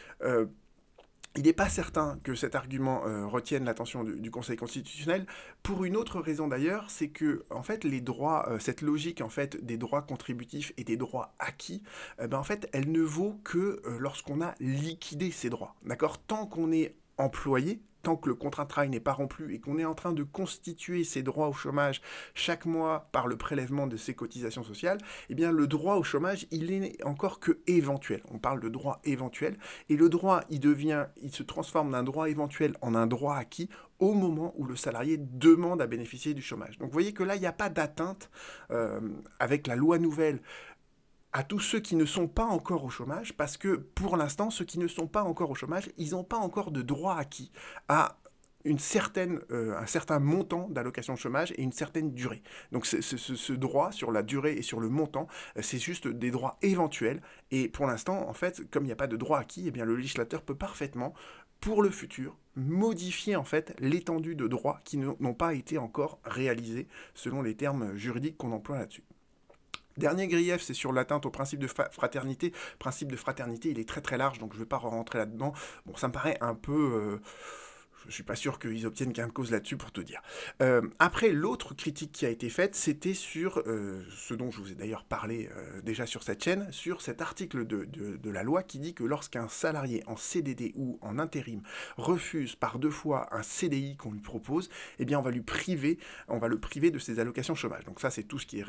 il 1.35 1.43
n'est 1.43 1.53
pas 1.53 1.69
certain 1.69 2.19
que 2.23 2.35
cet 2.35 2.55
argument 2.55 3.05
euh, 3.05 3.25
retienne 3.27 3.65
l'attention 3.65 4.03
du, 4.03 4.31
Conseil 4.31 4.57
constitutionnel, 4.57 5.25
pour 5.63 5.85
une 5.85 5.95
autre 5.95 6.19
raison 6.19 6.47
d'ailleurs, 6.47 6.89
c'est 6.89 7.09
que 7.09 7.45
en 7.49 7.63
fait 7.63 7.83
les 7.83 8.01
droits, 8.01 8.49
euh, 8.49 8.59
cette 8.59 8.81
logique 8.81 9.21
en 9.21 9.29
fait 9.29 9.63
des 9.63 9.77
droits 9.77 10.01
contributifs 10.01 10.73
et 10.77 10.83
des 10.83 10.97
droits 10.97 11.33
acquis, 11.39 11.83
euh, 12.19 12.27
ben, 12.27 12.37
en 12.37 12.43
fait 12.43 12.67
elle 12.73 12.91
ne 12.91 13.01
vaut 13.01 13.39
que 13.43 13.81
lorsqu'on 13.99 14.41
a 14.41 14.55
liquidé 14.59 15.31
ces 15.31 15.49
droits, 15.49 15.75
d'accord? 15.83 16.17
Tant 16.19 16.45
qu'on 16.45 16.71
est 16.71 16.95
employé, 17.17 17.81
tant 18.03 18.15
que 18.15 18.29
le 18.29 18.35
contrat 18.35 18.63
de 18.63 18.69
travail 18.69 18.89
n'est 18.89 18.99
pas 18.99 19.13
rempli 19.13 19.53
et 19.53 19.59
qu'on 19.59 19.77
est 19.77 19.85
en 19.85 19.95
train 19.95 20.13
de 20.13 20.23
constituer 20.23 21.03
ses 21.03 21.23
droits 21.23 21.49
au 21.49 21.53
chômage 21.53 22.01
chaque 22.33 22.65
mois 22.65 23.09
par 23.11 23.27
le 23.27 23.37
prélèvement 23.37 23.87
de 23.87 23.97
ses 23.97 24.13
cotisations 24.13 24.63
sociales, 24.63 24.99
eh 25.29 25.35
bien 25.35 25.51
le 25.51 25.67
droit 25.67 25.95
au 25.95 26.03
chômage, 26.03 26.47
il 26.51 26.69
encore 27.03 27.39
que 27.39 27.59
éventuel. 27.67 28.21
On 28.31 28.37
parle 28.37 28.59
de 28.59 28.69
droit 28.69 28.99
éventuel 29.03 29.57
et 29.89 29.95
le 29.95 30.09
droit, 30.09 30.41
il 30.49 30.59
devient, 30.59 31.07
il 31.21 31.31
se 31.31 31.43
transforme 31.43 31.91
d'un 31.91 32.03
droit 32.03 32.29
éventuel 32.29 32.75
en 32.81 32.95
un 32.95 33.07
droit 33.07 33.35
acquis 33.35 33.69
au 33.99 34.13
moment 34.13 34.53
où 34.55 34.65
le 34.65 34.75
salarié 34.75 35.17
demande 35.17 35.81
à 35.81 35.87
bénéficier 35.87 36.33
du 36.33 36.41
chômage. 36.41 36.77
Donc 36.77 36.87
vous 36.87 36.93
voyez 36.93 37.13
que 37.13 37.23
là, 37.23 37.35
il 37.35 37.41
n'y 37.41 37.47
a 37.47 37.51
pas 37.51 37.69
d'atteinte 37.69 38.29
euh, 38.71 38.99
avec 39.39 39.67
la 39.67 39.75
loi 39.75 39.99
nouvelle 39.99 40.39
à 41.33 41.43
tous 41.43 41.59
ceux 41.59 41.79
qui 41.79 41.95
ne 41.95 42.05
sont 42.05 42.27
pas 42.27 42.45
encore 42.45 42.83
au 42.83 42.89
chômage, 42.89 43.33
parce 43.37 43.57
que 43.57 43.75
pour 43.75 44.17
l'instant, 44.17 44.49
ceux 44.49 44.65
qui 44.65 44.79
ne 44.79 44.87
sont 44.87 45.07
pas 45.07 45.23
encore 45.23 45.51
au 45.51 45.55
chômage, 45.55 45.89
ils 45.97 46.11
n'ont 46.11 46.23
pas 46.23 46.37
encore 46.37 46.71
de 46.71 46.81
droit 46.81 47.15
acquis 47.15 47.51
à 47.87 48.17
une 48.65 48.79
certaine, 48.79 49.39
euh, 49.51 49.77
un 49.77 49.85
certain 49.85 50.19
montant 50.19 50.67
d'allocation 50.69 51.13
de 51.13 51.19
chômage 51.19 51.53
et 51.55 51.61
une 51.61 51.71
certaine 51.71 52.13
durée. 52.13 52.43
Donc 52.71 52.85
ce, 52.85 53.53
droit 53.53 53.91
sur 53.91 54.11
la 54.11 54.21
durée 54.21 54.53
et 54.53 54.61
sur 54.61 54.79
le 54.79 54.89
montant, 54.89 55.27
euh, 55.57 55.61
c'est 55.61 55.79
juste 55.79 56.07
des 56.07 56.31
droits 56.31 56.57
éventuels. 56.61 57.21
Et 57.51 57.69
pour 57.69 57.87
l'instant, 57.87 58.27
en 58.27 58.33
fait, 58.33 58.69
comme 58.69 58.83
il 58.83 58.87
n'y 58.87 58.93
a 58.93 58.97
pas 58.97 59.07
de 59.07 59.17
droit 59.17 59.39
acquis, 59.39 59.71
eh 59.73 59.79
le 59.79 59.95
législateur 59.95 60.41
peut 60.41 60.55
parfaitement, 60.55 61.13
pour 61.61 61.81
le 61.81 61.89
futur, 61.89 62.37
modifier 62.55 63.35
en 63.35 63.43
fait 63.43 63.75
l'étendue 63.79 64.35
de 64.35 64.47
droits 64.47 64.79
qui 64.83 64.97
n'ont 64.97 65.33
pas 65.33 65.53
été 65.53 65.77
encore 65.77 66.19
réalisés 66.23 66.87
selon 67.13 67.41
les 67.41 67.55
termes 67.55 67.95
juridiques 67.95 68.37
qu'on 68.37 68.51
emploie 68.51 68.77
là-dessus. 68.77 69.03
Dernier 69.99 70.27
grief, 70.27 70.61
c'est 70.61 70.73
sur 70.73 70.93
l'atteinte 70.93 71.25
au 71.25 71.29
principe 71.29 71.59
de 71.59 71.67
fraternité. 71.67 72.53
Principe 72.79 73.11
de 73.11 73.17
fraternité, 73.17 73.69
il 73.69 73.79
est 73.79 73.87
très 73.87 73.99
très 73.99 74.17
large, 74.17 74.39
donc 74.39 74.53
je 74.53 74.57
ne 74.57 74.63
vais 74.63 74.67
pas 74.67 74.77
rentrer 74.77 75.19
là-dedans. 75.19 75.51
Bon, 75.85 75.95
ça 75.97 76.07
me 76.07 76.13
paraît 76.13 76.37
un 76.39 76.55
peu... 76.55 76.71
Euh, 76.71 77.21
je 78.07 78.13
suis 78.13 78.23
pas 78.23 78.35
sûr 78.35 78.59
qu'ils 78.59 78.85
obtiennent 78.85 79.11
gain 79.11 79.27
de 79.27 79.31
cause 79.31 79.51
là-dessus 79.51 79.77
pour 79.77 79.91
te 79.91 80.01
dire. 80.01 80.21
Euh, 80.61 80.81
après, 80.99 81.29
l'autre 81.29 81.73
critique 81.73 82.11
qui 82.11 82.25
a 82.25 82.29
été 82.29 82.49
faite, 82.49 82.75
c'était 82.75 83.13
sur 83.13 83.61
euh, 83.67 84.03
ce 84.15 84.33
dont 84.33 84.51
je 84.51 84.59
vous 84.59 84.71
ai 84.71 84.75
d'ailleurs 84.75 85.03
parlé 85.03 85.49
euh, 85.55 85.81
déjà 85.81 86.05
sur 86.05 86.23
cette 86.23 86.43
chaîne, 86.43 86.71
sur 86.71 87.01
cet 87.01 87.21
article 87.21 87.65
de, 87.65 87.85
de, 87.85 88.29
la 88.29 88.43
loi 88.43 88.63
qui 88.63 88.79
dit 88.79 88.93
que 88.93 89.03
lorsqu'un 89.03 89.47
salarié 89.47 90.03
en 90.05 90.15
CDD 90.15 90.71
ou 90.75 90.99
en 91.01 91.17
intérim 91.17 91.61
refuse 91.97 92.55
par 92.55 92.77
deux 92.77 92.91
fois 92.91 93.27
un 93.35 93.41
CDI 93.41 93.97
qu'on 93.97 94.11
lui 94.11 94.21
propose, 94.21 94.69
eh 94.99 95.05
bien 95.05 95.17
on 95.17 95.23
va 95.23 95.31
lui 95.31 95.41
priver, 95.41 95.97
on 96.27 96.37
va 96.37 96.47
le 96.47 96.59
priver 96.59 96.91
de 96.91 96.99
ses 96.99 97.19
allocations 97.19 97.55
chômage. 97.55 97.85
Donc 97.85 97.99
ça 97.99 98.11
c'est 98.11 98.23
tout 98.23 98.37
ce 98.37 98.45
qui 98.45 98.59
est 98.59 98.65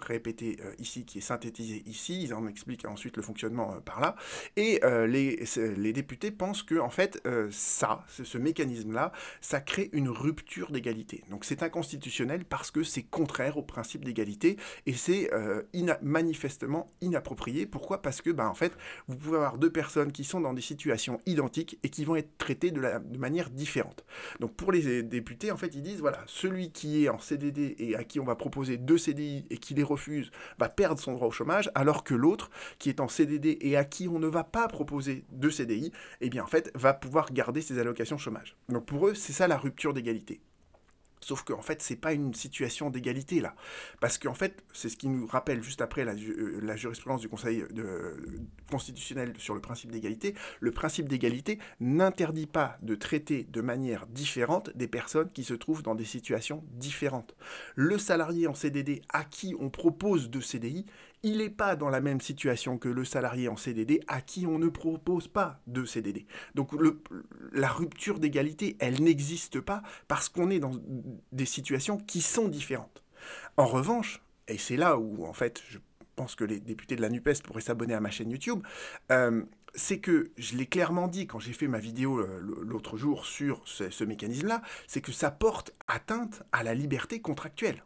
répété 0.00 0.58
ici, 0.78 1.04
qui 1.04 1.18
est 1.18 1.22
synthétisé 1.22 1.82
ici. 1.86 2.22
Ils 2.22 2.32
en 2.32 2.46
expliquent 2.46 2.86
ensuite 2.86 3.16
le 3.16 3.24
fonctionnement 3.24 3.80
par 3.80 4.00
là. 4.00 4.14
Et 4.56 4.80
les, 4.84 5.44
les 5.56 5.92
députés 5.92 6.30
pensent 6.30 6.62
que 6.62 6.78
en 6.78 6.90
fait 6.90 7.20
ça, 7.50 8.04
ce 8.08 8.38
mécanisme 8.38 8.61
là 8.92 9.12
ça 9.40 9.60
crée 9.60 9.90
une 9.92 10.08
rupture 10.08 10.70
d'égalité. 10.70 11.24
Donc 11.30 11.44
c'est 11.44 11.62
inconstitutionnel 11.62 12.44
parce 12.44 12.70
que 12.70 12.82
c'est 12.82 13.02
contraire 13.02 13.56
au 13.56 13.62
principe 13.62 14.04
d'égalité 14.04 14.56
et 14.86 14.92
c'est 14.92 15.32
euh, 15.32 15.62
manifestement 16.02 16.92
inapproprié. 17.00 17.66
Pourquoi? 17.66 18.02
Parce 18.02 18.22
que, 18.22 18.30
ben, 18.30 18.46
en 18.46 18.54
fait, 18.54 18.72
vous 19.08 19.16
pouvez 19.16 19.36
avoir 19.36 19.58
deux 19.58 19.70
personnes 19.70 20.12
qui 20.12 20.24
sont 20.24 20.40
dans 20.40 20.54
des 20.54 20.62
situations 20.62 21.20
identiques 21.26 21.78
et 21.82 21.88
qui 21.88 22.04
vont 22.04 22.16
être 22.16 22.36
traitées 22.38 22.70
de, 22.70 22.80
la, 22.80 22.98
de 22.98 23.18
manière 23.18 23.50
différente. 23.50 24.04
Donc 24.40 24.54
pour 24.54 24.72
les 24.72 25.02
députés, 25.02 25.50
en 25.50 25.56
fait, 25.56 25.74
ils 25.74 25.82
disent, 25.82 26.00
voilà, 26.00 26.22
celui 26.26 26.70
qui 26.70 27.04
est 27.04 27.08
en 27.08 27.18
CDD 27.18 27.76
et 27.78 27.96
à 27.96 28.04
qui 28.04 28.20
on 28.20 28.24
va 28.24 28.36
proposer 28.36 28.76
deux 28.76 28.98
CDI 28.98 29.44
et 29.50 29.58
qui 29.58 29.74
les 29.74 29.82
refuse 29.82 30.30
va 30.58 30.68
perdre 30.68 31.00
son 31.00 31.12
droit 31.12 31.28
au 31.28 31.32
chômage, 31.32 31.70
alors 31.74 32.04
que 32.04 32.14
l'autre, 32.14 32.50
qui 32.78 32.88
est 32.88 33.00
en 33.00 33.08
CDD 33.08 33.58
et 33.60 33.76
à 33.76 33.84
qui 33.84 34.08
on 34.08 34.18
ne 34.18 34.26
va 34.28 34.44
pas 34.44 34.68
proposer 34.68 35.24
deux 35.30 35.50
CDI, 35.50 35.92
eh 36.20 36.30
bien, 36.30 36.44
en 36.44 36.46
fait, 36.46 36.70
va 36.74 36.94
pouvoir 36.94 37.32
garder 37.32 37.60
ses 37.60 37.78
allocations 37.78 38.18
chômage. 38.18 38.51
Donc 38.68 38.86
pour 38.86 39.08
eux, 39.08 39.14
c'est 39.14 39.32
ça 39.32 39.48
la 39.48 39.58
rupture 39.58 39.92
d'égalité. 39.94 40.40
Sauf 41.22 41.44
qu'en 41.44 41.62
fait, 41.62 41.80
c'est 41.82 41.96
pas 41.96 42.12
une 42.12 42.34
situation 42.34 42.90
d'égalité 42.90 43.40
là. 43.40 43.54
Parce 44.00 44.18
qu'en 44.18 44.34
fait, 44.34 44.64
c'est 44.72 44.88
ce 44.88 44.96
qui 44.96 45.08
nous 45.08 45.26
rappelle 45.26 45.62
juste 45.62 45.80
après 45.80 46.04
la, 46.04 46.14
euh, 46.14 46.76
jurisprudence 46.76 47.20
du 47.20 47.28
Conseil 47.28 47.64
constitutionnel 48.68 49.32
sur 49.38 49.54
le 49.54 49.60
principe 49.60 49.92
d'égalité. 49.92 50.34
Le 50.58 50.72
principe 50.72 51.08
d'égalité 51.08 51.60
n'interdit 51.78 52.46
pas 52.46 52.76
de 52.82 52.96
traiter 52.96 53.44
de 53.44 53.60
manière 53.60 54.06
différente 54.08 54.70
des 54.76 54.88
personnes 54.88 55.30
qui 55.30 55.44
se 55.44 55.54
trouvent 55.54 55.84
dans 55.84 55.94
des 55.94 56.04
situations 56.04 56.64
différentes. 56.72 57.36
Le 57.76 57.98
salarié 57.98 58.48
en 58.48 58.54
CDD 58.54 59.02
à 59.08 59.24
qui 59.24 59.54
on 59.60 59.70
propose 59.70 60.28
de 60.28 60.40
CDI, 60.40 60.86
il 61.22 61.38
n'est 61.38 61.50
pas 61.50 61.76
dans 61.76 61.88
la 61.88 62.00
même 62.00 62.20
situation 62.20 62.78
que 62.78 62.88
le 62.88 63.04
salarié 63.04 63.48
en 63.48 63.56
CDD 63.56 64.00
à 64.08 64.20
qui 64.20 64.46
on 64.46 64.58
ne 64.58 64.68
propose 64.68 65.28
pas 65.28 65.60
de 65.66 65.84
CDD. 65.84 66.26
Donc 66.54 66.70
la 67.52 67.68
rupture 67.68 68.18
d'égalité, 68.18 68.76
elle 68.80 69.02
n'existe 69.02 69.60
pas 69.60 69.82
parce 70.08 70.28
qu'on 70.28 70.50
est 70.50 70.58
dans 70.58 70.72
des 71.30 71.46
situations 71.46 71.98
qui 71.98 72.20
sont 72.20 72.48
différentes. 72.48 73.02
En 73.56 73.66
revanche, 73.66 74.22
et 74.48 74.58
c'est 74.58 74.76
là 74.76 74.98
où, 74.98 75.24
en 75.24 75.32
fait, 75.32 75.62
je 75.68 75.78
pense 76.16 76.34
que 76.34 76.44
les 76.44 76.60
députés 76.60 76.96
de 76.96 77.02
la 77.02 77.08
NUPES 77.08 77.42
pourraient 77.44 77.60
s'abonner 77.60 77.94
à 77.94 78.00
ma 78.00 78.10
chaîne 78.10 78.30
YouTube, 78.30 78.62
euh, 79.10 79.44
c'est 79.74 80.00
que 80.00 80.32
je 80.36 80.56
l'ai 80.56 80.66
clairement 80.66 81.08
dit 81.08 81.26
quand 81.26 81.38
j'ai 81.38 81.52
fait 81.52 81.68
ma 81.68 81.78
vidéo 81.78 82.18
euh, 82.18 82.40
l'autre 82.62 82.96
jour 82.96 83.24
sur 83.24 83.62
ce 83.64 84.04
mécanisme-là, 84.04 84.60
c'est 84.86 85.00
que 85.00 85.12
ça 85.12 85.30
porte 85.30 85.72
atteinte 85.88 86.42
à 86.52 86.62
la 86.62 86.74
liberté 86.74 87.20
contractuelle 87.20 87.82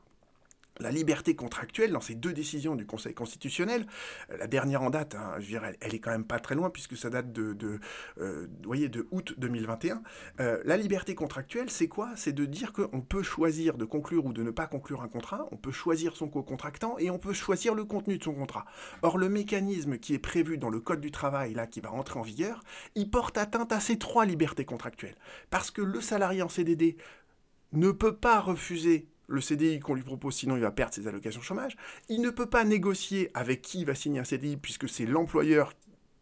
la 0.81 0.91
liberté 0.91 1.35
contractuelle 1.35 1.93
dans 1.93 2.01
ces 2.01 2.15
deux 2.15 2.33
décisions 2.33 2.75
du 2.75 2.87
Conseil 2.87 3.15
constitutionnel. 3.15 3.87
Euh, 4.31 4.37
la 4.37 4.47
dernière 4.47 4.83
en 4.83 4.91
date, 4.91 5.15
hein, 5.15 5.35
je 5.39 5.47
dirais, 5.47 5.77
elle, 5.81 5.95
est 5.95 5.99
quand 5.99 6.11
même 6.11 6.25
pas 6.25 6.39
très 6.39 6.55
loin 6.55 6.71
puisque 6.71 6.97
ça 6.97 7.11
date 7.11 7.33
de, 7.33 7.53
de, 7.53 7.81
euh, 8.19 8.47
de 8.47 9.07
août 9.11 9.35
2021. 9.39 10.03
Euh, 10.41 10.61
la 10.65 10.77
liberté 10.77 11.15
contractuelle, 11.15 11.71
c'est 11.71 11.89
quoi? 11.89 12.11
C'est 12.17 12.33
de 12.33 12.45
dire 12.45 12.73
qu'on 12.73 13.01
peut 13.01 13.23
choisir 13.23 13.77
de 13.77 13.85
conclure 13.85 14.27
ou 14.27 14.33
de 14.33 14.43
ne 14.43 14.51
pas 14.51 14.67
conclure 14.67 15.03
un 15.03 15.09
contrat, 15.09 15.47
on 15.51 15.57
peut 15.57 15.73
choisir 15.73 16.17
son 16.17 16.29
co-contractant 16.29 16.99
et 16.99 17.11
on 17.11 17.19
peut 17.19 17.33
choisir 17.33 17.75
le 17.75 17.85
contenu 17.85 18.19
de 18.19 18.25
son 18.25 18.35
contrat. 18.35 18.67
Or, 19.03 19.19
le 19.19 19.29
mécanisme 19.29 19.99
qui 19.99 20.15
est 20.15 20.19
prévu 20.19 20.59
dans 20.59 20.71
le 20.71 20.81
Code 20.81 21.01
du 21.01 21.11
travail, 21.11 21.55
là, 21.55 21.67
qui 21.67 21.81
va 21.81 21.89
rentrer 21.89 22.19
en 22.19 22.23
vigueur, 22.23 22.63
il 22.95 23.11
porte 23.11 23.39
atteinte 23.39 23.73
à 23.73 23.81
ces 23.81 23.99
trois 23.99 24.25
libertés 24.25 24.65
contractuelles. 24.65 25.17
Parce 25.51 25.71
que 25.71 25.83
le 25.83 26.01
salarié 26.01 26.43
en 26.43 26.49
CDD 26.49 26.97
ne 27.73 27.91
peut 27.91 28.17
pas 28.17 28.41
refuser 28.41 29.09
le 29.29 29.41
CDI 29.41 29.81
qu'on 29.81 29.95
lui 29.95 30.03
propose, 30.03 30.35
sinon 30.35 30.57
il 30.57 30.63
va 30.63 30.71
perdre 30.71 30.95
ses 30.95 31.07
allocations 31.07 31.41
chômage. 31.41 31.77
Il 32.09 32.21
ne 32.21 32.31
peut 32.31 32.47
pas 32.47 32.65
négocier 32.65 33.31
avec 33.35 33.63
qui 33.63 33.81
il 33.81 33.87
va 33.87 33.95
signer 33.95 34.21
un 34.21 34.25
CDI 34.25 34.57
puisque 34.57 34.89
c'est 34.89 35.07
l'employeur 35.07 35.73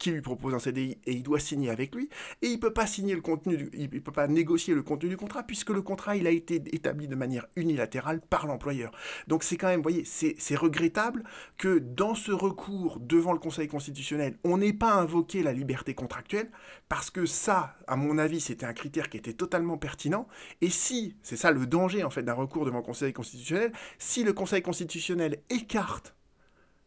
qui 0.05 0.11
lui 0.11 0.21
propose 0.21 0.53
un 0.53 0.59
CDI 0.59 0.99
et 1.07 1.13
il 1.13 1.23
doit 1.23 1.39
signer 1.39 1.71
avec 1.71 1.95
lui, 1.95 2.11
et 2.43 2.49
il 2.49 2.61
peut 2.61 2.75
pas 2.75 2.87
signer 2.87 3.15
le 3.15 3.23
contenu, 3.23 3.71
il 3.73 3.89
peut 3.89 4.13
pas 4.13 4.29
négocier 4.29 4.75
le 4.75 4.83
contenu 4.83 5.09
du 5.09 5.17
contrat 5.17 5.45
puisque 5.45 5.71
le 5.71 5.81
contrat 5.81 6.15
il 6.15 6.27
a 6.27 6.31
été 6.31 6.57
établi 6.73 7.09
de 7.09 7.15
manière 7.15 7.47
unilatérale 7.57 8.21
par 8.21 8.47
l'employeur. 8.47 8.93
Donc 9.29 9.43
c'est 9.43 9.57
quand 9.57 9.69
même, 9.69 9.79
vous 9.79 9.85
voyez, 9.85 10.05
c'est 10.05 10.57
regrettable 10.57 11.25
que 11.57 11.79
dans 11.79 12.15
ce 12.15 12.33
recours 12.33 13.01
devant 13.01 13.33
le 13.33 13.39
Conseil 13.39 13.67
constitutionnel, 13.67 14.37
on 14.45 14.59
n'ait 14.59 14.75
pas 14.75 14.93
invoqué 14.93 15.43
la 15.43 15.55
liberté 15.55 15.95
contractuelle 15.95 16.51
parce 16.91 17.09
que 17.09 17.25
ça, 17.25 17.75
à 17.87 17.97
mon 17.97 18.19
avis, 18.19 18.43
c'était 18.43 18.67
un 18.67 18.75
critère 18.75 19.09
qui 19.09 19.17
était 19.17 19.33
totalement 19.33 19.79
pertinent. 19.79 20.29
Et 20.61 20.69
si, 20.69 21.17
c'est 21.23 21.37
ça 21.37 21.51
le 21.51 21.67
danger 21.67 22.05
en 22.05 22.11
fait 22.11 22.25
d'un 22.25 22.35
recours 22.35 22.67
devant 22.67 22.81
le 22.81 22.85
Conseil 22.85 23.15
constitutionnel, 23.15 23.73
si 23.99 24.23
le 24.23 24.35
Conseil 24.35 24.61
constitutionnel 24.61 25.39
écarte 25.49 26.15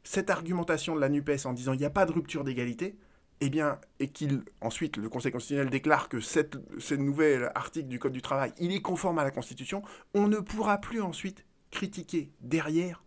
cette 0.03 0.29
argumentation 0.29 0.95
de 0.95 1.01
la 1.01 1.09
NUPES 1.09 1.45
en 1.45 1.53
disant 1.53 1.73
il 1.73 1.79
n'y 1.79 1.85
a 1.85 1.89
pas 1.89 2.05
de 2.05 2.11
rupture 2.11 2.43
d'égalité, 2.43 2.95
eh 3.41 3.49
bien, 3.49 3.79
et 3.99 4.07
qu'il 4.09 4.43
ensuite 4.61 4.97
le 4.97 5.09
Conseil 5.09 5.31
constitutionnel 5.31 5.69
déclare 5.69 6.09
que 6.09 6.19
cette, 6.19 6.57
ce 6.79 6.95
nouvel 6.95 7.51
article 7.55 7.87
du 7.87 7.99
Code 7.99 8.13
du 8.13 8.21
travail, 8.21 8.51
il 8.57 8.71
est 8.71 8.81
conforme 8.81 9.19
à 9.19 9.23
la 9.23 9.31
Constitution, 9.31 9.83
on 10.13 10.27
ne 10.27 10.39
pourra 10.39 10.79
plus 10.79 11.01
ensuite 11.01 11.45
critiquer 11.69 12.31
derrière 12.41 13.03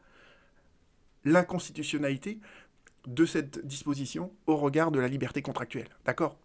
l'inconstitutionnalité 1.25 2.41
de 3.07 3.25
cette 3.25 3.67
disposition 3.67 4.33
au 4.47 4.57
regard 4.57 4.91
de 4.91 5.01
la 5.01 5.09
liberté 5.09 5.43
contractuelle. 5.43 5.89
D'accord? 6.05 6.39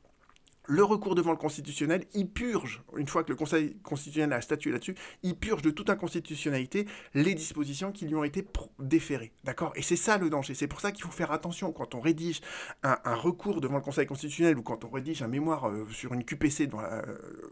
Le 0.67 0.83
recours 0.83 1.15
devant 1.15 1.31
le 1.31 1.37
constitutionnel, 1.37 2.05
il 2.13 2.29
purge, 2.29 2.83
une 2.97 3.07
fois 3.07 3.23
que 3.23 3.29
le 3.29 3.35
Conseil 3.35 3.77
constitutionnel 3.83 4.33
a 4.33 4.41
statué 4.41 4.71
là-dessus, 4.71 4.95
il 5.23 5.35
purge 5.35 5.61
de 5.61 5.71
toute 5.71 5.89
inconstitutionnalité 5.89 6.87
les 7.13 7.33
dispositions 7.35 7.91
qui 7.91 8.05
lui 8.05 8.15
ont 8.15 8.23
été 8.23 8.45
déférées. 8.79 9.31
D'accord? 9.43 9.73
Et 9.75 9.81
c'est 9.81 9.95
ça 9.95 10.17
le 10.17 10.29
danger. 10.29 10.53
C'est 10.53 10.67
pour 10.67 10.81
ça 10.81 10.91
qu'il 10.91 11.03
faut 11.03 11.11
faire 11.11 11.31
attention 11.31 11.71
quand 11.71 11.95
on 11.95 11.99
rédige 11.99 12.41
un, 12.83 13.15
recours 13.15 13.61
devant 13.61 13.75
le 13.75 13.81
Conseil 13.81 14.05
constitutionnel 14.05 14.57
ou 14.57 14.63
quand 14.63 14.83
on 14.83 14.89
rédige 14.89 15.21
un 15.21 15.27
mémoire 15.27 15.69
euh, 15.69 15.87
sur 15.89 16.13
une 16.13 16.23
QPC. 16.23 16.69
Euh, 16.73 17.01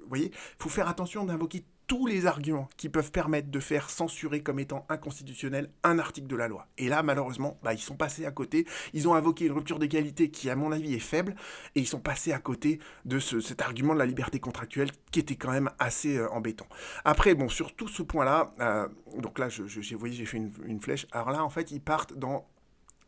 voyez? 0.07 0.27
Il 0.27 0.63
faut 0.63 0.69
faire 0.69 0.87
attention 0.87 1.25
d'invoquer 1.25 1.63
tous 1.87 2.05
les 2.05 2.25
arguments 2.25 2.69
qui 2.77 2.89
peuvent 2.89 3.11
permettre 3.11 3.49
de 3.49 3.59
faire 3.59 3.89
censurer 3.89 4.41
comme 4.41 4.59
étant 4.59 4.85
inconstitutionnel 4.89 5.69
un 5.83 5.99
article 5.99 6.27
de 6.27 6.35
la 6.35 6.47
loi. 6.47 6.67
Et 6.77 6.89
là, 6.89 7.03
malheureusement, 7.03 7.57
bah, 7.63 7.73
ils 7.73 7.79
sont 7.79 7.95
passés 7.95 8.25
à 8.25 8.31
côté. 8.31 8.65
Ils 8.93 9.07
ont 9.07 9.15
invoqué 9.15 9.45
une 9.45 9.51
rupture 9.53 9.79
d'égalité 9.79 10.29
qui, 10.29 10.49
à 10.49 10.55
mon 10.55 10.71
avis, 10.71 10.93
est 10.93 10.99
faible, 10.99 11.35
et 11.75 11.79
ils 11.79 11.87
sont 11.87 11.99
passés 11.99 12.31
à 12.33 12.39
côté 12.39 12.79
de 13.05 13.19
cet 13.19 13.61
argument 13.61 13.93
de 13.93 13.99
la 13.99 14.05
liberté 14.05 14.39
contractuelle 14.39 14.91
qui 15.11 15.19
était 15.19 15.35
quand 15.35 15.51
même 15.51 15.69
assez 15.79 16.17
euh, 16.17 16.29
embêtant. 16.31 16.67
Après, 17.05 17.35
bon, 17.35 17.49
sur 17.49 17.75
tout 17.75 17.87
ce 17.87 18.03
point-là, 18.03 18.53
euh, 18.59 18.87
donc 19.17 19.39
là, 19.39 19.49
je, 19.49 19.65
j'ai, 19.65 19.95
voyez, 19.95 20.15
j'ai 20.15 20.25
fait 20.25 20.37
une 20.37 20.79
flèche. 20.79 21.07
Alors 21.11 21.31
là, 21.31 21.43
en 21.43 21.49
fait, 21.49 21.71
ils 21.71 21.81
partent 21.81 22.13
dans 22.13 22.47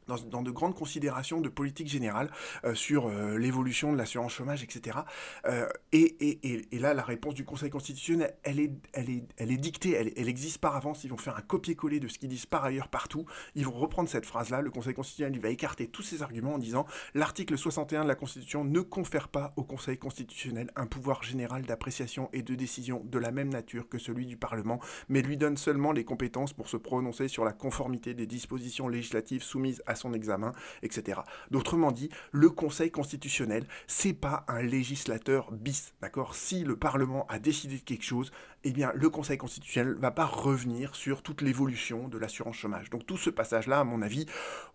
dans, 0.07 0.41
de 0.41 0.51
grandes 0.51 0.75
considérations 0.75 1.41
de 1.41 1.49
politique 1.49 1.87
générale 1.87 2.31
euh, 2.63 2.75
sur 2.75 3.07
euh, 3.07 3.37
l'évolution 3.37 3.91
de 3.91 3.97
l'assurance 3.97 4.33
chômage, 4.33 4.63
etc. 4.63 4.99
Euh, 5.45 5.67
et, 5.91 6.39
et, 6.71 6.79
là, 6.79 6.93
la 6.93 7.03
réponse 7.03 7.33
du 7.33 7.45
Conseil 7.45 7.69
constitutionnel, 7.69 8.35
elle 8.43 8.59
est, 8.59 8.71
elle 8.93 9.09
est, 9.09 9.23
elle 9.37 9.51
est 9.51 9.57
dictée, 9.57 9.91
elle, 9.91 10.11
elle 10.15 10.29
existe 10.29 10.59
par 10.59 10.75
avance. 10.75 11.03
Ils 11.03 11.09
vont 11.09 11.17
faire 11.17 11.37
un 11.37 11.41
copier-coller 11.41 11.99
de 11.99 12.07
ce 12.07 12.19
qu'ils 12.19 12.29
disent 12.29 12.45
par 12.45 12.63
ailleurs 12.63 12.89
partout. 12.89 13.25
Ils 13.55 13.65
vont 13.65 13.71
reprendre 13.71 14.09
cette 14.09 14.25
phrase-là. 14.25 14.61
Le 14.61 14.71
Conseil 14.71 14.93
constitutionnel 14.93 15.35
il 15.35 15.41
va 15.41 15.49
écarter 15.49 15.87
tous 15.87 16.01
ces 16.01 16.21
arguments 16.21 16.55
en 16.55 16.57
disant 16.57 16.85
l'article 17.13 17.57
61 17.57 18.03
de 18.03 18.07
la 18.07 18.15
Constitution 18.15 18.63
ne 18.63 18.81
confère 18.81 19.27
pas 19.27 19.53
au 19.55 19.63
Conseil 19.63 19.97
constitutionnel 19.97 20.71
un 20.75 20.85
pouvoir 20.85 21.23
général 21.23 21.63
d'appréciation 21.63 22.29
et 22.33 22.41
de 22.41 22.55
décision 22.55 23.01
de 23.05 23.19
la 23.19 23.31
même 23.31 23.49
nature 23.49 23.87
que 23.89 23.97
celui 23.97 24.25
du 24.25 24.37
Parlement, 24.37 24.79
mais 25.09 25.21
lui 25.21 25.37
donne 25.37 25.57
seulement 25.57 25.91
les 25.91 26.03
compétences 26.03 26.53
pour 26.53 26.69
se 26.69 26.77
prononcer 26.77 27.27
sur 27.27 27.45
la 27.45 27.53
conformité 27.53 28.13
des 28.13 28.27
dispositions 28.27 28.87
législatives 28.87 29.43
soumises 29.43 29.81
à 29.85 29.94
son 29.95 30.13
examen, 30.13 30.53
etc. 30.81 31.21
D'autrement 31.51 31.91
dit, 31.91 32.09
le 32.31 32.49
Conseil 32.49 32.91
constitutionnel, 32.91 33.65
c'est 33.87 34.13
pas 34.13 34.45
un 34.47 34.61
législateur 34.61 35.51
bis, 35.51 35.93
d'accord? 36.01 36.35
Si 36.35 36.63
le 36.63 36.75
Parlement 36.75 37.25
a 37.27 37.39
décidé 37.39 37.77
de 37.77 37.83
quelque 37.83 38.03
chose, 38.03 38.31
eh 38.67 38.71
bien, 38.71 38.91
le 38.95 39.09
Conseil 39.09 39.37
constitutionnel 39.37 39.95
va 39.99 40.09
pas 40.09 40.25
revenir 40.25 40.95
sur 40.95 41.21
toute 41.21 41.43
l'évolution 41.43 42.07
de 42.07 42.17
l'assurance 42.17 42.55
chômage. 42.55 42.89
Donc 42.89 43.05
tout 43.05 43.15
ce 43.15 43.29
passage-là, 43.29 43.81
à 43.81 43.83
mon 43.83 44.01
avis, 44.01 44.25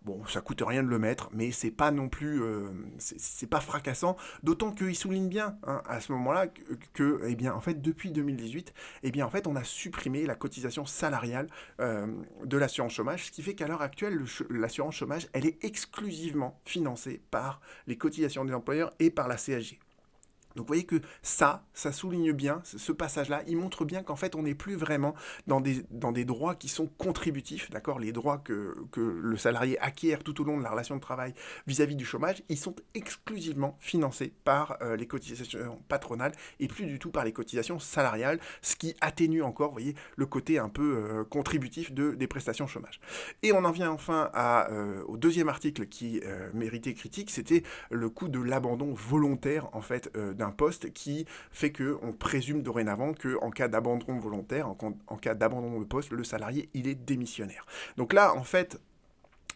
bon, 0.03 0.25
ça 0.27 0.39
coûte 0.39 0.63
rien 0.65 0.81
de 0.81 0.87
le 0.87 0.97
mettre, 0.97 1.29
mais 1.33 1.51
c'est 1.51 1.71
pas 1.71 1.91
non 1.91 2.07
plus, 2.07 2.41
euh, 2.41 2.69
c'est 2.97 3.49
pas 3.49 3.59
fracassant. 3.59 4.15
D'autant 4.43 4.71
qu'il 4.71 4.95
souligne 4.95 5.27
bien 5.27 5.57
hein, 5.67 5.81
à 5.85 5.99
ce 5.99 6.13
moment-là 6.13 6.47
que, 6.93 7.21
eh 7.27 7.35
bien, 7.35 7.53
en 7.53 7.59
fait, 7.59 7.81
depuis 7.81 8.11
2018, 8.11 8.73
eh 9.03 9.11
bien, 9.11 9.25
en 9.25 9.29
fait, 9.29 9.45
on 9.45 9.57
a 9.57 9.63
supprimé 9.65 10.25
la 10.25 10.35
cotisation 10.35 10.85
salariale 10.85 11.47
euh, 11.81 12.07
de 12.45 12.57
l'assurance 12.57 12.93
chômage, 12.93 13.25
ce 13.25 13.31
qui 13.31 13.41
fait 13.41 13.55
qu'à 13.55 13.67
l'heure 13.67 13.81
actuelle, 13.81 14.23
l'assurance 14.49 14.95
chômage, 14.95 15.10
elle 15.33 15.45
est 15.45 15.63
exclusivement 15.63 16.59
financée 16.65 17.21
par 17.31 17.61
les 17.87 17.97
cotisations 17.97 18.45
des 18.45 18.53
employeurs 18.53 18.93
et 18.99 19.09
par 19.09 19.27
la 19.27 19.35
CSG. 19.35 19.79
Donc 20.55 20.65
vous 20.65 20.67
voyez 20.67 20.85
que 20.85 21.01
ça, 21.21 21.63
ça 21.73 21.91
souligne 21.91 22.31
bien 22.33 22.61
ce 22.63 22.91
passage-là. 22.91 23.43
Il 23.47 23.57
montre 23.57 23.85
bien 23.85 24.03
qu'en 24.03 24.15
fait, 24.15 24.35
on 24.35 24.43
n'est 24.43 24.55
plus 24.55 24.75
vraiment 24.75 25.15
dans 25.47 25.61
des, 25.61 25.83
dans 25.89 26.11
des 26.11 26.25
droits 26.25 26.55
qui 26.55 26.67
sont 26.67 26.87
contributifs, 26.97 27.69
d'accord? 27.69 27.99
Les 27.99 28.11
droits 28.11 28.37
que, 28.37 28.75
que, 28.91 29.01
le 29.01 29.37
salarié 29.37 29.79
acquiert 29.79 30.23
tout 30.23 30.39
au 30.41 30.43
long 30.43 30.57
de 30.57 30.63
la 30.63 30.69
relation 30.69 30.95
de 30.95 31.01
travail 31.01 31.33
vis-à-vis 31.67 31.95
du 31.95 32.05
chômage, 32.05 32.43
ils 32.49 32.57
sont 32.57 32.75
exclusivement 32.93 33.77
financés 33.79 34.33
par 34.43 34.77
euh, 34.81 34.95
les 34.95 35.07
cotisations 35.07 35.81
patronales 35.87 36.31
et 36.59 36.67
plus 36.67 36.85
du 36.85 36.99
tout 36.99 37.11
par 37.11 37.25
les 37.25 37.33
cotisations 37.33 37.79
salariales, 37.79 38.39
ce 38.61 38.75
qui 38.75 38.95
atténue 39.01 39.41
encore, 39.41 39.69
vous 39.69 39.75
voyez, 39.75 39.95
le 40.15 40.25
côté 40.25 40.59
un 40.59 40.69
peu 40.69 40.97
euh, 40.97 41.23
contributif 41.23 41.91
de, 41.91 42.11
des 42.11 42.27
prestations 42.27 42.67
chômage. 42.67 42.99
Et 43.43 43.51
on 43.51 43.63
en 43.65 43.71
vient 43.71 43.91
enfin 43.91 44.31
euh, 44.35 45.03
au 45.07 45.17
deuxième 45.17 45.49
article 45.49 45.87
qui 45.87 46.21
méritait 46.53 46.93
critique, 46.93 47.31
c'était 47.31 47.63
le 47.89 48.09
coût 48.09 48.27
de 48.27 48.39
l'abandon 48.39 48.93
volontaire, 48.93 49.69
en 49.73 49.81
fait, 49.81 50.11
d'un 50.41 50.51
poste 50.51 50.91
qui 50.93 51.25
fait 51.51 51.71
que 51.71 51.97
on 52.01 52.11
présume 52.11 52.63
dorénavant 52.63 53.13
que 53.13 53.37
en 53.41 53.51
cas 53.51 53.67
d'abandon 53.67 54.17
volontaire, 54.19 54.67
en, 54.67 55.17
cas 55.17 55.35
d'abandon 55.35 55.79
de 55.79 55.85
poste, 55.85 56.11
le 56.11 56.23
salarié 56.23 56.69
il 56.73 56.87
est 56.87 56.95
démissionnaire. 56.95 57.65
Donc 57.97 58.13
là, 58.13 58.35
en 58.35 58.43
fait, 58.43 58.79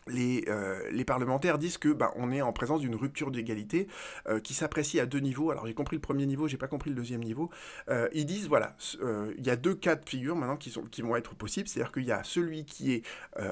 les, 0.08 0.44
euh, 0.48 0.89
les, 0.92 1.06
parlementaires 1.06 1.58
disent 1.58 1.77
que 1.77 1.89
bah, 1.89 2.12
on 2.15 2.32
est 2.32 2.42
en 2.42 2.54
présence 2.54 2.82
d'une 2.82 2.96
rupture 2.96 3.32
d'égalité 3.32 3.88
euh, 4.27 4.39
qui 4.39 4.54
s'apprécie 4.54 5.00
à 5.00 5.06
deux 5.06 5.20
niveaux. 5.20 5.51
Alors 5.51 5.65
j'ai 5.65 5.74
compris 5.74 5.96
le 5.96 6.01
premier 6.01 6.25
niveau, 6.25 6.48
j'ai 6.48 6.58
pas 6.58 6.68
compris 6.68 6.89
le 6.89 6.96
deuxième 6.96 7.24
niveau. 7.24 7.50
Euh, 7.89 8.08
ils 8.13 8.25
disent 8.25 8.48
voilà, 8.48 8.75
il 9.38 9.46
y 9.46 9.50
a 9.50 9.56
deux 9.56 9.75
cas 9.75 9.96
de 9.96 10.08
figure 10.08 10.36
maintenant 10.36 10.58
qui, 10.58 10.70
sont, 10.70 10.84
qui 10.84 11.01
vont 11.01 11.15
être 11.15 11.34
possibles. 11.36 11.68
C'est-à-dire 11.68 11.92
qu'il 11.92 12.06
y 12.06 12.12
a 12.12 12.24
celui 12.24 12.65
qui 12.65 12.94
est 12.94 13.04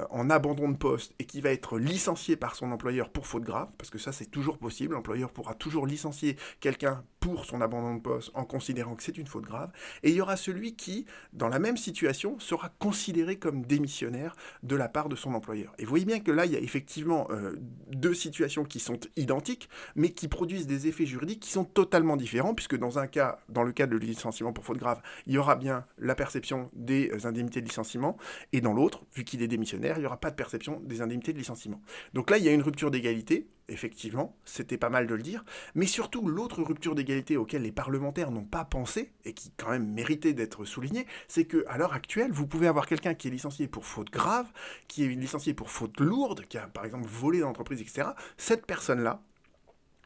en 0.10 0.30
abandon 0.30 0.70
de 0.70 0.78
poste 0.78 1.14
et 1.20 1.26
qui 1.26 1.42
va 1.42 1.52
être 1.52 1.78
licencié 1.78 2.36
par 2.36 2.56
son 2.56 2.72
employeur 2.72 3.10
pour 3.10 3.28
faute 3.28 3.44
grave, 3.44 3.70
parce 3.78 3.90
que 3.90 3.98
ça 3.98 4.12
c'est 4.12 4.26
toujours 4.26 4.58
possible. 4.58 4.94
L'employeur 4.94 5.32
pourra 5.32 5.56
toujours 5.56 5.88
licencier 5.88 6.38
quelqu'un 6.60 7.04
pour 7.24 7.46
son 7.46 7.62
abandon 7.62 7.96
de 7.96 8.02
poste 8.02 8.32
en 8.34 8.44
considérant 8.44 8.96
que 8.96 9.04
c'est 9.04 9.18
une 9.18 9.28
faute 9.28 9.46
grave. 9.46 9.72
Et 10.04 10.10
il 10.10 10.16
y 10.16 10.20
aura 10.20 10.36
celui 10.36 10.76
qui, 10.76 11.06
dans 11.32 11.48
la 11.48 11.58
même 11.58 11.78
situation, 11.78 12.38
sera 12.38 12.68
considéré 12.80 13.38
comme 13.38 13.62
démissionnaire 13.62 14.36
de 14.62 14.76
la 14.76 14.90
part 14.90 15.08
de 15.08 15.16
son 15.16 15.34
employeur. 15.34 15.74
Et 15.78 15.86
vous 15.86 15.90
voyez 15.90 16.04
bien 16.04 16.20
que 16.20 16.32
là 16.32 16.46
il 16.46 16.52
y 16.52 16.58
a 16.58 16.60
effectivement 16.60 17.28
euh, 17.32 17.56
deux 17.88 18.14
situations 18.14 18.66
qui 18.66 18.82
sont 18.82 19.00
identiques, 19.16 19.70
mais 19.96 20.10
qui 20.10 20.28
produisent 20.28 20.68
des 20.68 20.88
effets 20.88 21.06
juridiques 21.06 21.40
qui 21.40 21.52
sont 21.52 21.64
totalement 21.64 22.18
différents, 22.18 22.54
puisque 22.54 22.78
dans 22.78 23.00
un 23.00 23.08
cas, 23.08 23.40
dans 23.48 23.64
le 23.64 23.72
cas 23.72 23.88
de 23.88 23.96
licenciement 23.96 24.52
pour 24.52 24.66
faute 24.66 24.80
grave, 24.80 25.02
il 25.26 25.32
y 25.32 25.38
aura 25.38 25.56
bien 25.56 25.86
la 26.00 26.16
perception 26.16 26.70
des 26.74 27.26
indemnités 27.26 27.62
de 27.62 27.66
licenciement, 27.66 28.18
et 28.52 28.60
dans 28.60 28.74
l'autre, 28.74 29.06
vu 29.16 29.24
qu'il 29.24 29.42
est 29.42 29.48
démissionnaire, 29.48 29.96
il 29.96 30.02
n'y 30.02 30.08
aura 30.08 30.20
pas 30.20 30.30
de 30.30 30.36
perception 30.36 30.82
des 30.84 31.02
indemnités 31.02 31.32
de 31.32 31.38
licenciement. 31.38 31.80
Donc 32.14 32.30
là, 32.30 32.38
il 32.38 32.44
y 32.44 32.50
a 32.50 32.52
une 32.52 32.64
rupture 32.64 32.92
d'égalité, 32.92 33.48
effectivement, 33.68 34.38
c'était 34.46 34.78
pas 34.78 34.90
mal 34.90 35.08
de 35.08 35.16
le 35.16 35.22
dire, 35.22 35.44
mais 35.76 35.86
surtout 35.86 36.28
l'autre 36.28 36.64
rupture 36.64 36.96
d'égalité 36.96 37.38
auquel 37.38 37.62
les 37.62 37.72
parlementaires 37.72 38.32
n'ont 38.32 38.46
pas 38.46 38.66
pensé, 38.66 39.14
et 39.26 39.34
qui 39.34 39.52
quand 39.58 39.70
même 39.70 39.92
méritait 39.92 40.34
d'être 40.34 40.66
soulignée, 40.66 41.08
c'est 41.28 41.46
que 41.46 41.64
à 41.68 41.78
l'heure 41.78 41.94
actuelle, 41.94 42.32
vous 42.32 42.48
pouvez 42.48 42.68
avoir 42.68 42.88
quelqu'un 42.88 43.14
qui 43.14 43.28
est 43.28 43.32
licencié 43.32 43.68
pour 43.68 43.86
faute 43.86 44.12
grave, 44.12 44.48
qui 44.88 45.06
est 45.06 45.10
licencié 45.10 45.54
pour 45.54 45.70
faute 45.70 46.00
lourde, 46.00 46.46
qui 46.48 46.58
a 46.58 46.68
par 46.68 46.86
exemple 46.86 47.08
volé 47.08 47.40
dans 47.40 47.48
l'entreprise, 47.48 47.82
etc. 47.82 48.10
Cette 48.38 48.66
personne-là, 48.66 49.22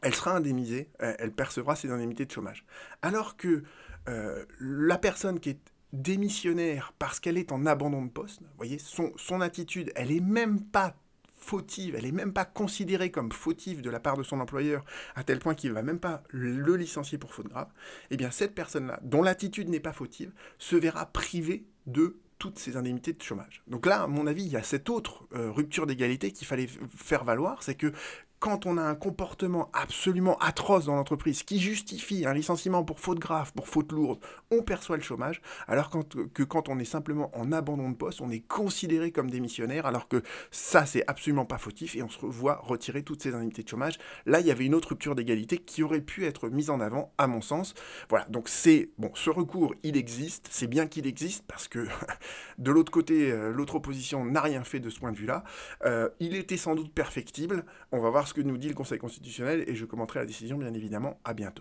elle 0.02 0.14
sera 0.14 0.36
indemnisée, 0.36 0.92
elle 1.00 1.34
percevra 1.34 1.76
ses 1.76 1.92
indemnités 1.92 2.26
de 2.26 2.32
chômage. 2.32 2.66
Alors 3.02 3.36
que 3.36 3.64
euh, 4.08 4.46
la 4.60 4.98
personne 4.98 5.40
qui 5.40 5.50
est 5.50 5.60
démissionnaire 5.94 6.94
parce 7.00 7.20
qu'elle 7.20 7.38
est 7.38 7.52
en 7.52 7.66
abandon 7.66 8.06
de 8.06 8.10
poste, 8.10 8.42
vous 8.42 8.48
voyez, 8.58 8.78
son, 8.78 9.12
son 9.18 9.42
attitude, 9.42 9.92
elle 9.96 10.12
est 10.12 10.22
même 10.22 10.62
pas 10.62 10.96
fautive, 11.38 11.96
elle 11.96 12.06
est 12.06 12.12
même 12.12 12.34
pas 12.34 12.46
considérée 12.46 13.12
comme 13.12 13.32
fautive 13.32 13.82
de 13.82 13.90
la 13.90 14.00
part 14.00 14.18
de 14.18 14.24
son 14.24 14.40
employeur, 14.40 14.84
à 15.16 15.24
tel 15.24 15.40
point 15.40 15.56
qu'il 15.56 15.72
va 15.72 15.84
même 15.84 16.00
pas 16.00 16.24
le 16.30 16.76
licencier 16.76 17.18
pour 17.18 17.34
faute 17.34 17.48
grave, 17.48 17.70
eh 18.12 18.18
bien 18.18 18.32
cette 18.32 18.56
personne-là, 18.56 19.00
dont 19.04 19.22
l'attitude 19.22 19.70
n'est 19.70 19.80
pas 19.80 19.94
fautive, 19.94 20.32
se 20.58 20.76
verra 20.76 21.06
privée 21.06 21.66
de 21.86 22.18
toutes 22.40 22.60
ses 22.60 22.78
indemnités 22.78 23.14
de 23.14 23.22
chômage. 23.22 23.64
Donc 23.68 23.86
là, 23.86 24.04
à 24.04 24.08
mon 24.08 24.28
avis, 24.28 24.44
il 24.44 24.52
y 24.52 24.58
a 24.58 24.64
cette 24.64 24.90
autre 24.90 25.28
euh, 25.34 25.52
rupture 25.52 25.88
d'égalité 25.88 26.32
qu'il 26.32 26.46
fallait 26.46 26.68
faire 26.96 27.24
valoir, 27.24 27.64
c'est 27.64 27.76
que 27.76 27.92
quand 28.40 28.66
on 28.66 28.78
a 28.78 28.84
un 28.84 28.96
comportement 28.96 29.70
absolument 29.74 30.38
atroce 30.38 30.86
dans 30.86 30.96
l'entreprise 30.96 31.44
qui 31.44 31.60
justifie 31.60 32.26
un 32.26 32.34
licenciement 32.34 32.84
pour 32.84 33.00
faute 33.00 33.20
grave, 33.20 33.52
pour 33.54 33.68
faute 33.68 33.92
lourde, 33.92 34.20
on 34.52 34.62
perçoit 34.62 34.98
le 34.98 35.04
chômage, 35.04 35.42
alors 35.68 35.90
que 35.90 36.44
quand 36.44 36.70
on 36.70 36.78
est 36.78 36.86
simplement 36.86 37.32
en 37.38 37.52
abandon 37.52 37.90
de 37.90 37.96
poste, 37.96 38.22
on 38.22 38.30
est 38.30 38.46
considéré 38.48 39.12
comme 39.12 39.32
démissionnaire, 39.32 39.86
alors 39.86 40.08
que 40.08 40.22
ça, 40.52 40.86
c'est 40.86 41.04
absolument 41.08 41.46
pas 41.46 41.58
fautif, 41.58 41.96
et 41.96 42.04
on 42.04 42.10
se 42.10 42.26
voit 42.26 42.60
retirer 42.64 43.04
toutes 43.04 43.24
ces 43.24 43.34
indemnités 43.34 43.64
de 43.64 43.70
chômage. 43.70 43.98
Là, 44.26 44.40
il 44.40 44.46
y 44.46 44.52
avait 44.52 44.66
une 44.66 44.76
autre 44.76 44.90
rupture 44.90 45.16
d'égalité 45.16 45.58
qui 45.58 45.82
aurait 45.82 46.02
pu 46.02 46.26
être 46.26 46.50
mise 46.50 46.70
en 46.70 46.80
avant, 46.80 47.14
à 47.18 47.28
mon 47.28 47.42
sens. 47.42 47.74
Voilà, 48.10 48.26
donc 48.26 48.50
c'est, 48.50 48.92
bon, 48.98 49.12
ce 49.16 49.30
recours, 49.30 49.74
il 49.84 49.98
existe, 49.98 50.48
c'est 50.52 50.68
bien 50.68 50.86
qu'il 50.88 51.08
existe, 51.08 51.44
parce 51.48 51.68
que 51.68 51.88
de 52.60 52.72
l'autre 52.72 52.92
côté, 52.92 53.32
euh, 53.32 53.52
l'autre 53.52 53.76
opposition 53.76 54.26
n'a 54.26 54.42
rien 54.42 54.64
fait 54.64 54.80
de 54.80 54.90
ce 54.90 55.00
point 55.00 55.12
de 55.12 55.18
vue-là. 55.18 55.44
Euh, 55.86 56.10
il 56.20 56.36
était 56.36 56.58
sans 56.58 56.76
doute 56.76 56.94
perfectible, 56.94 57.66
on 57.92 58.00
va 58.00 58.10
voir 58.10 58.27
ce 58.28 58.34
que 58.34 58.42
nous 58.42 58.58
dit 58.58 58.68
le 58.68 58.76
Conseil 58.76 59.00
constitutionnel 59.00 59.64
et 59.68 59.76
je 59.76 59.86
commenterai 59.86 60.20
la 60.20 60.26
décision 60.26 60.58
bien 60.58 60.74
évidemment. 60.74 61.20
À 61.24 61.34
bientôt. 61.34 61.56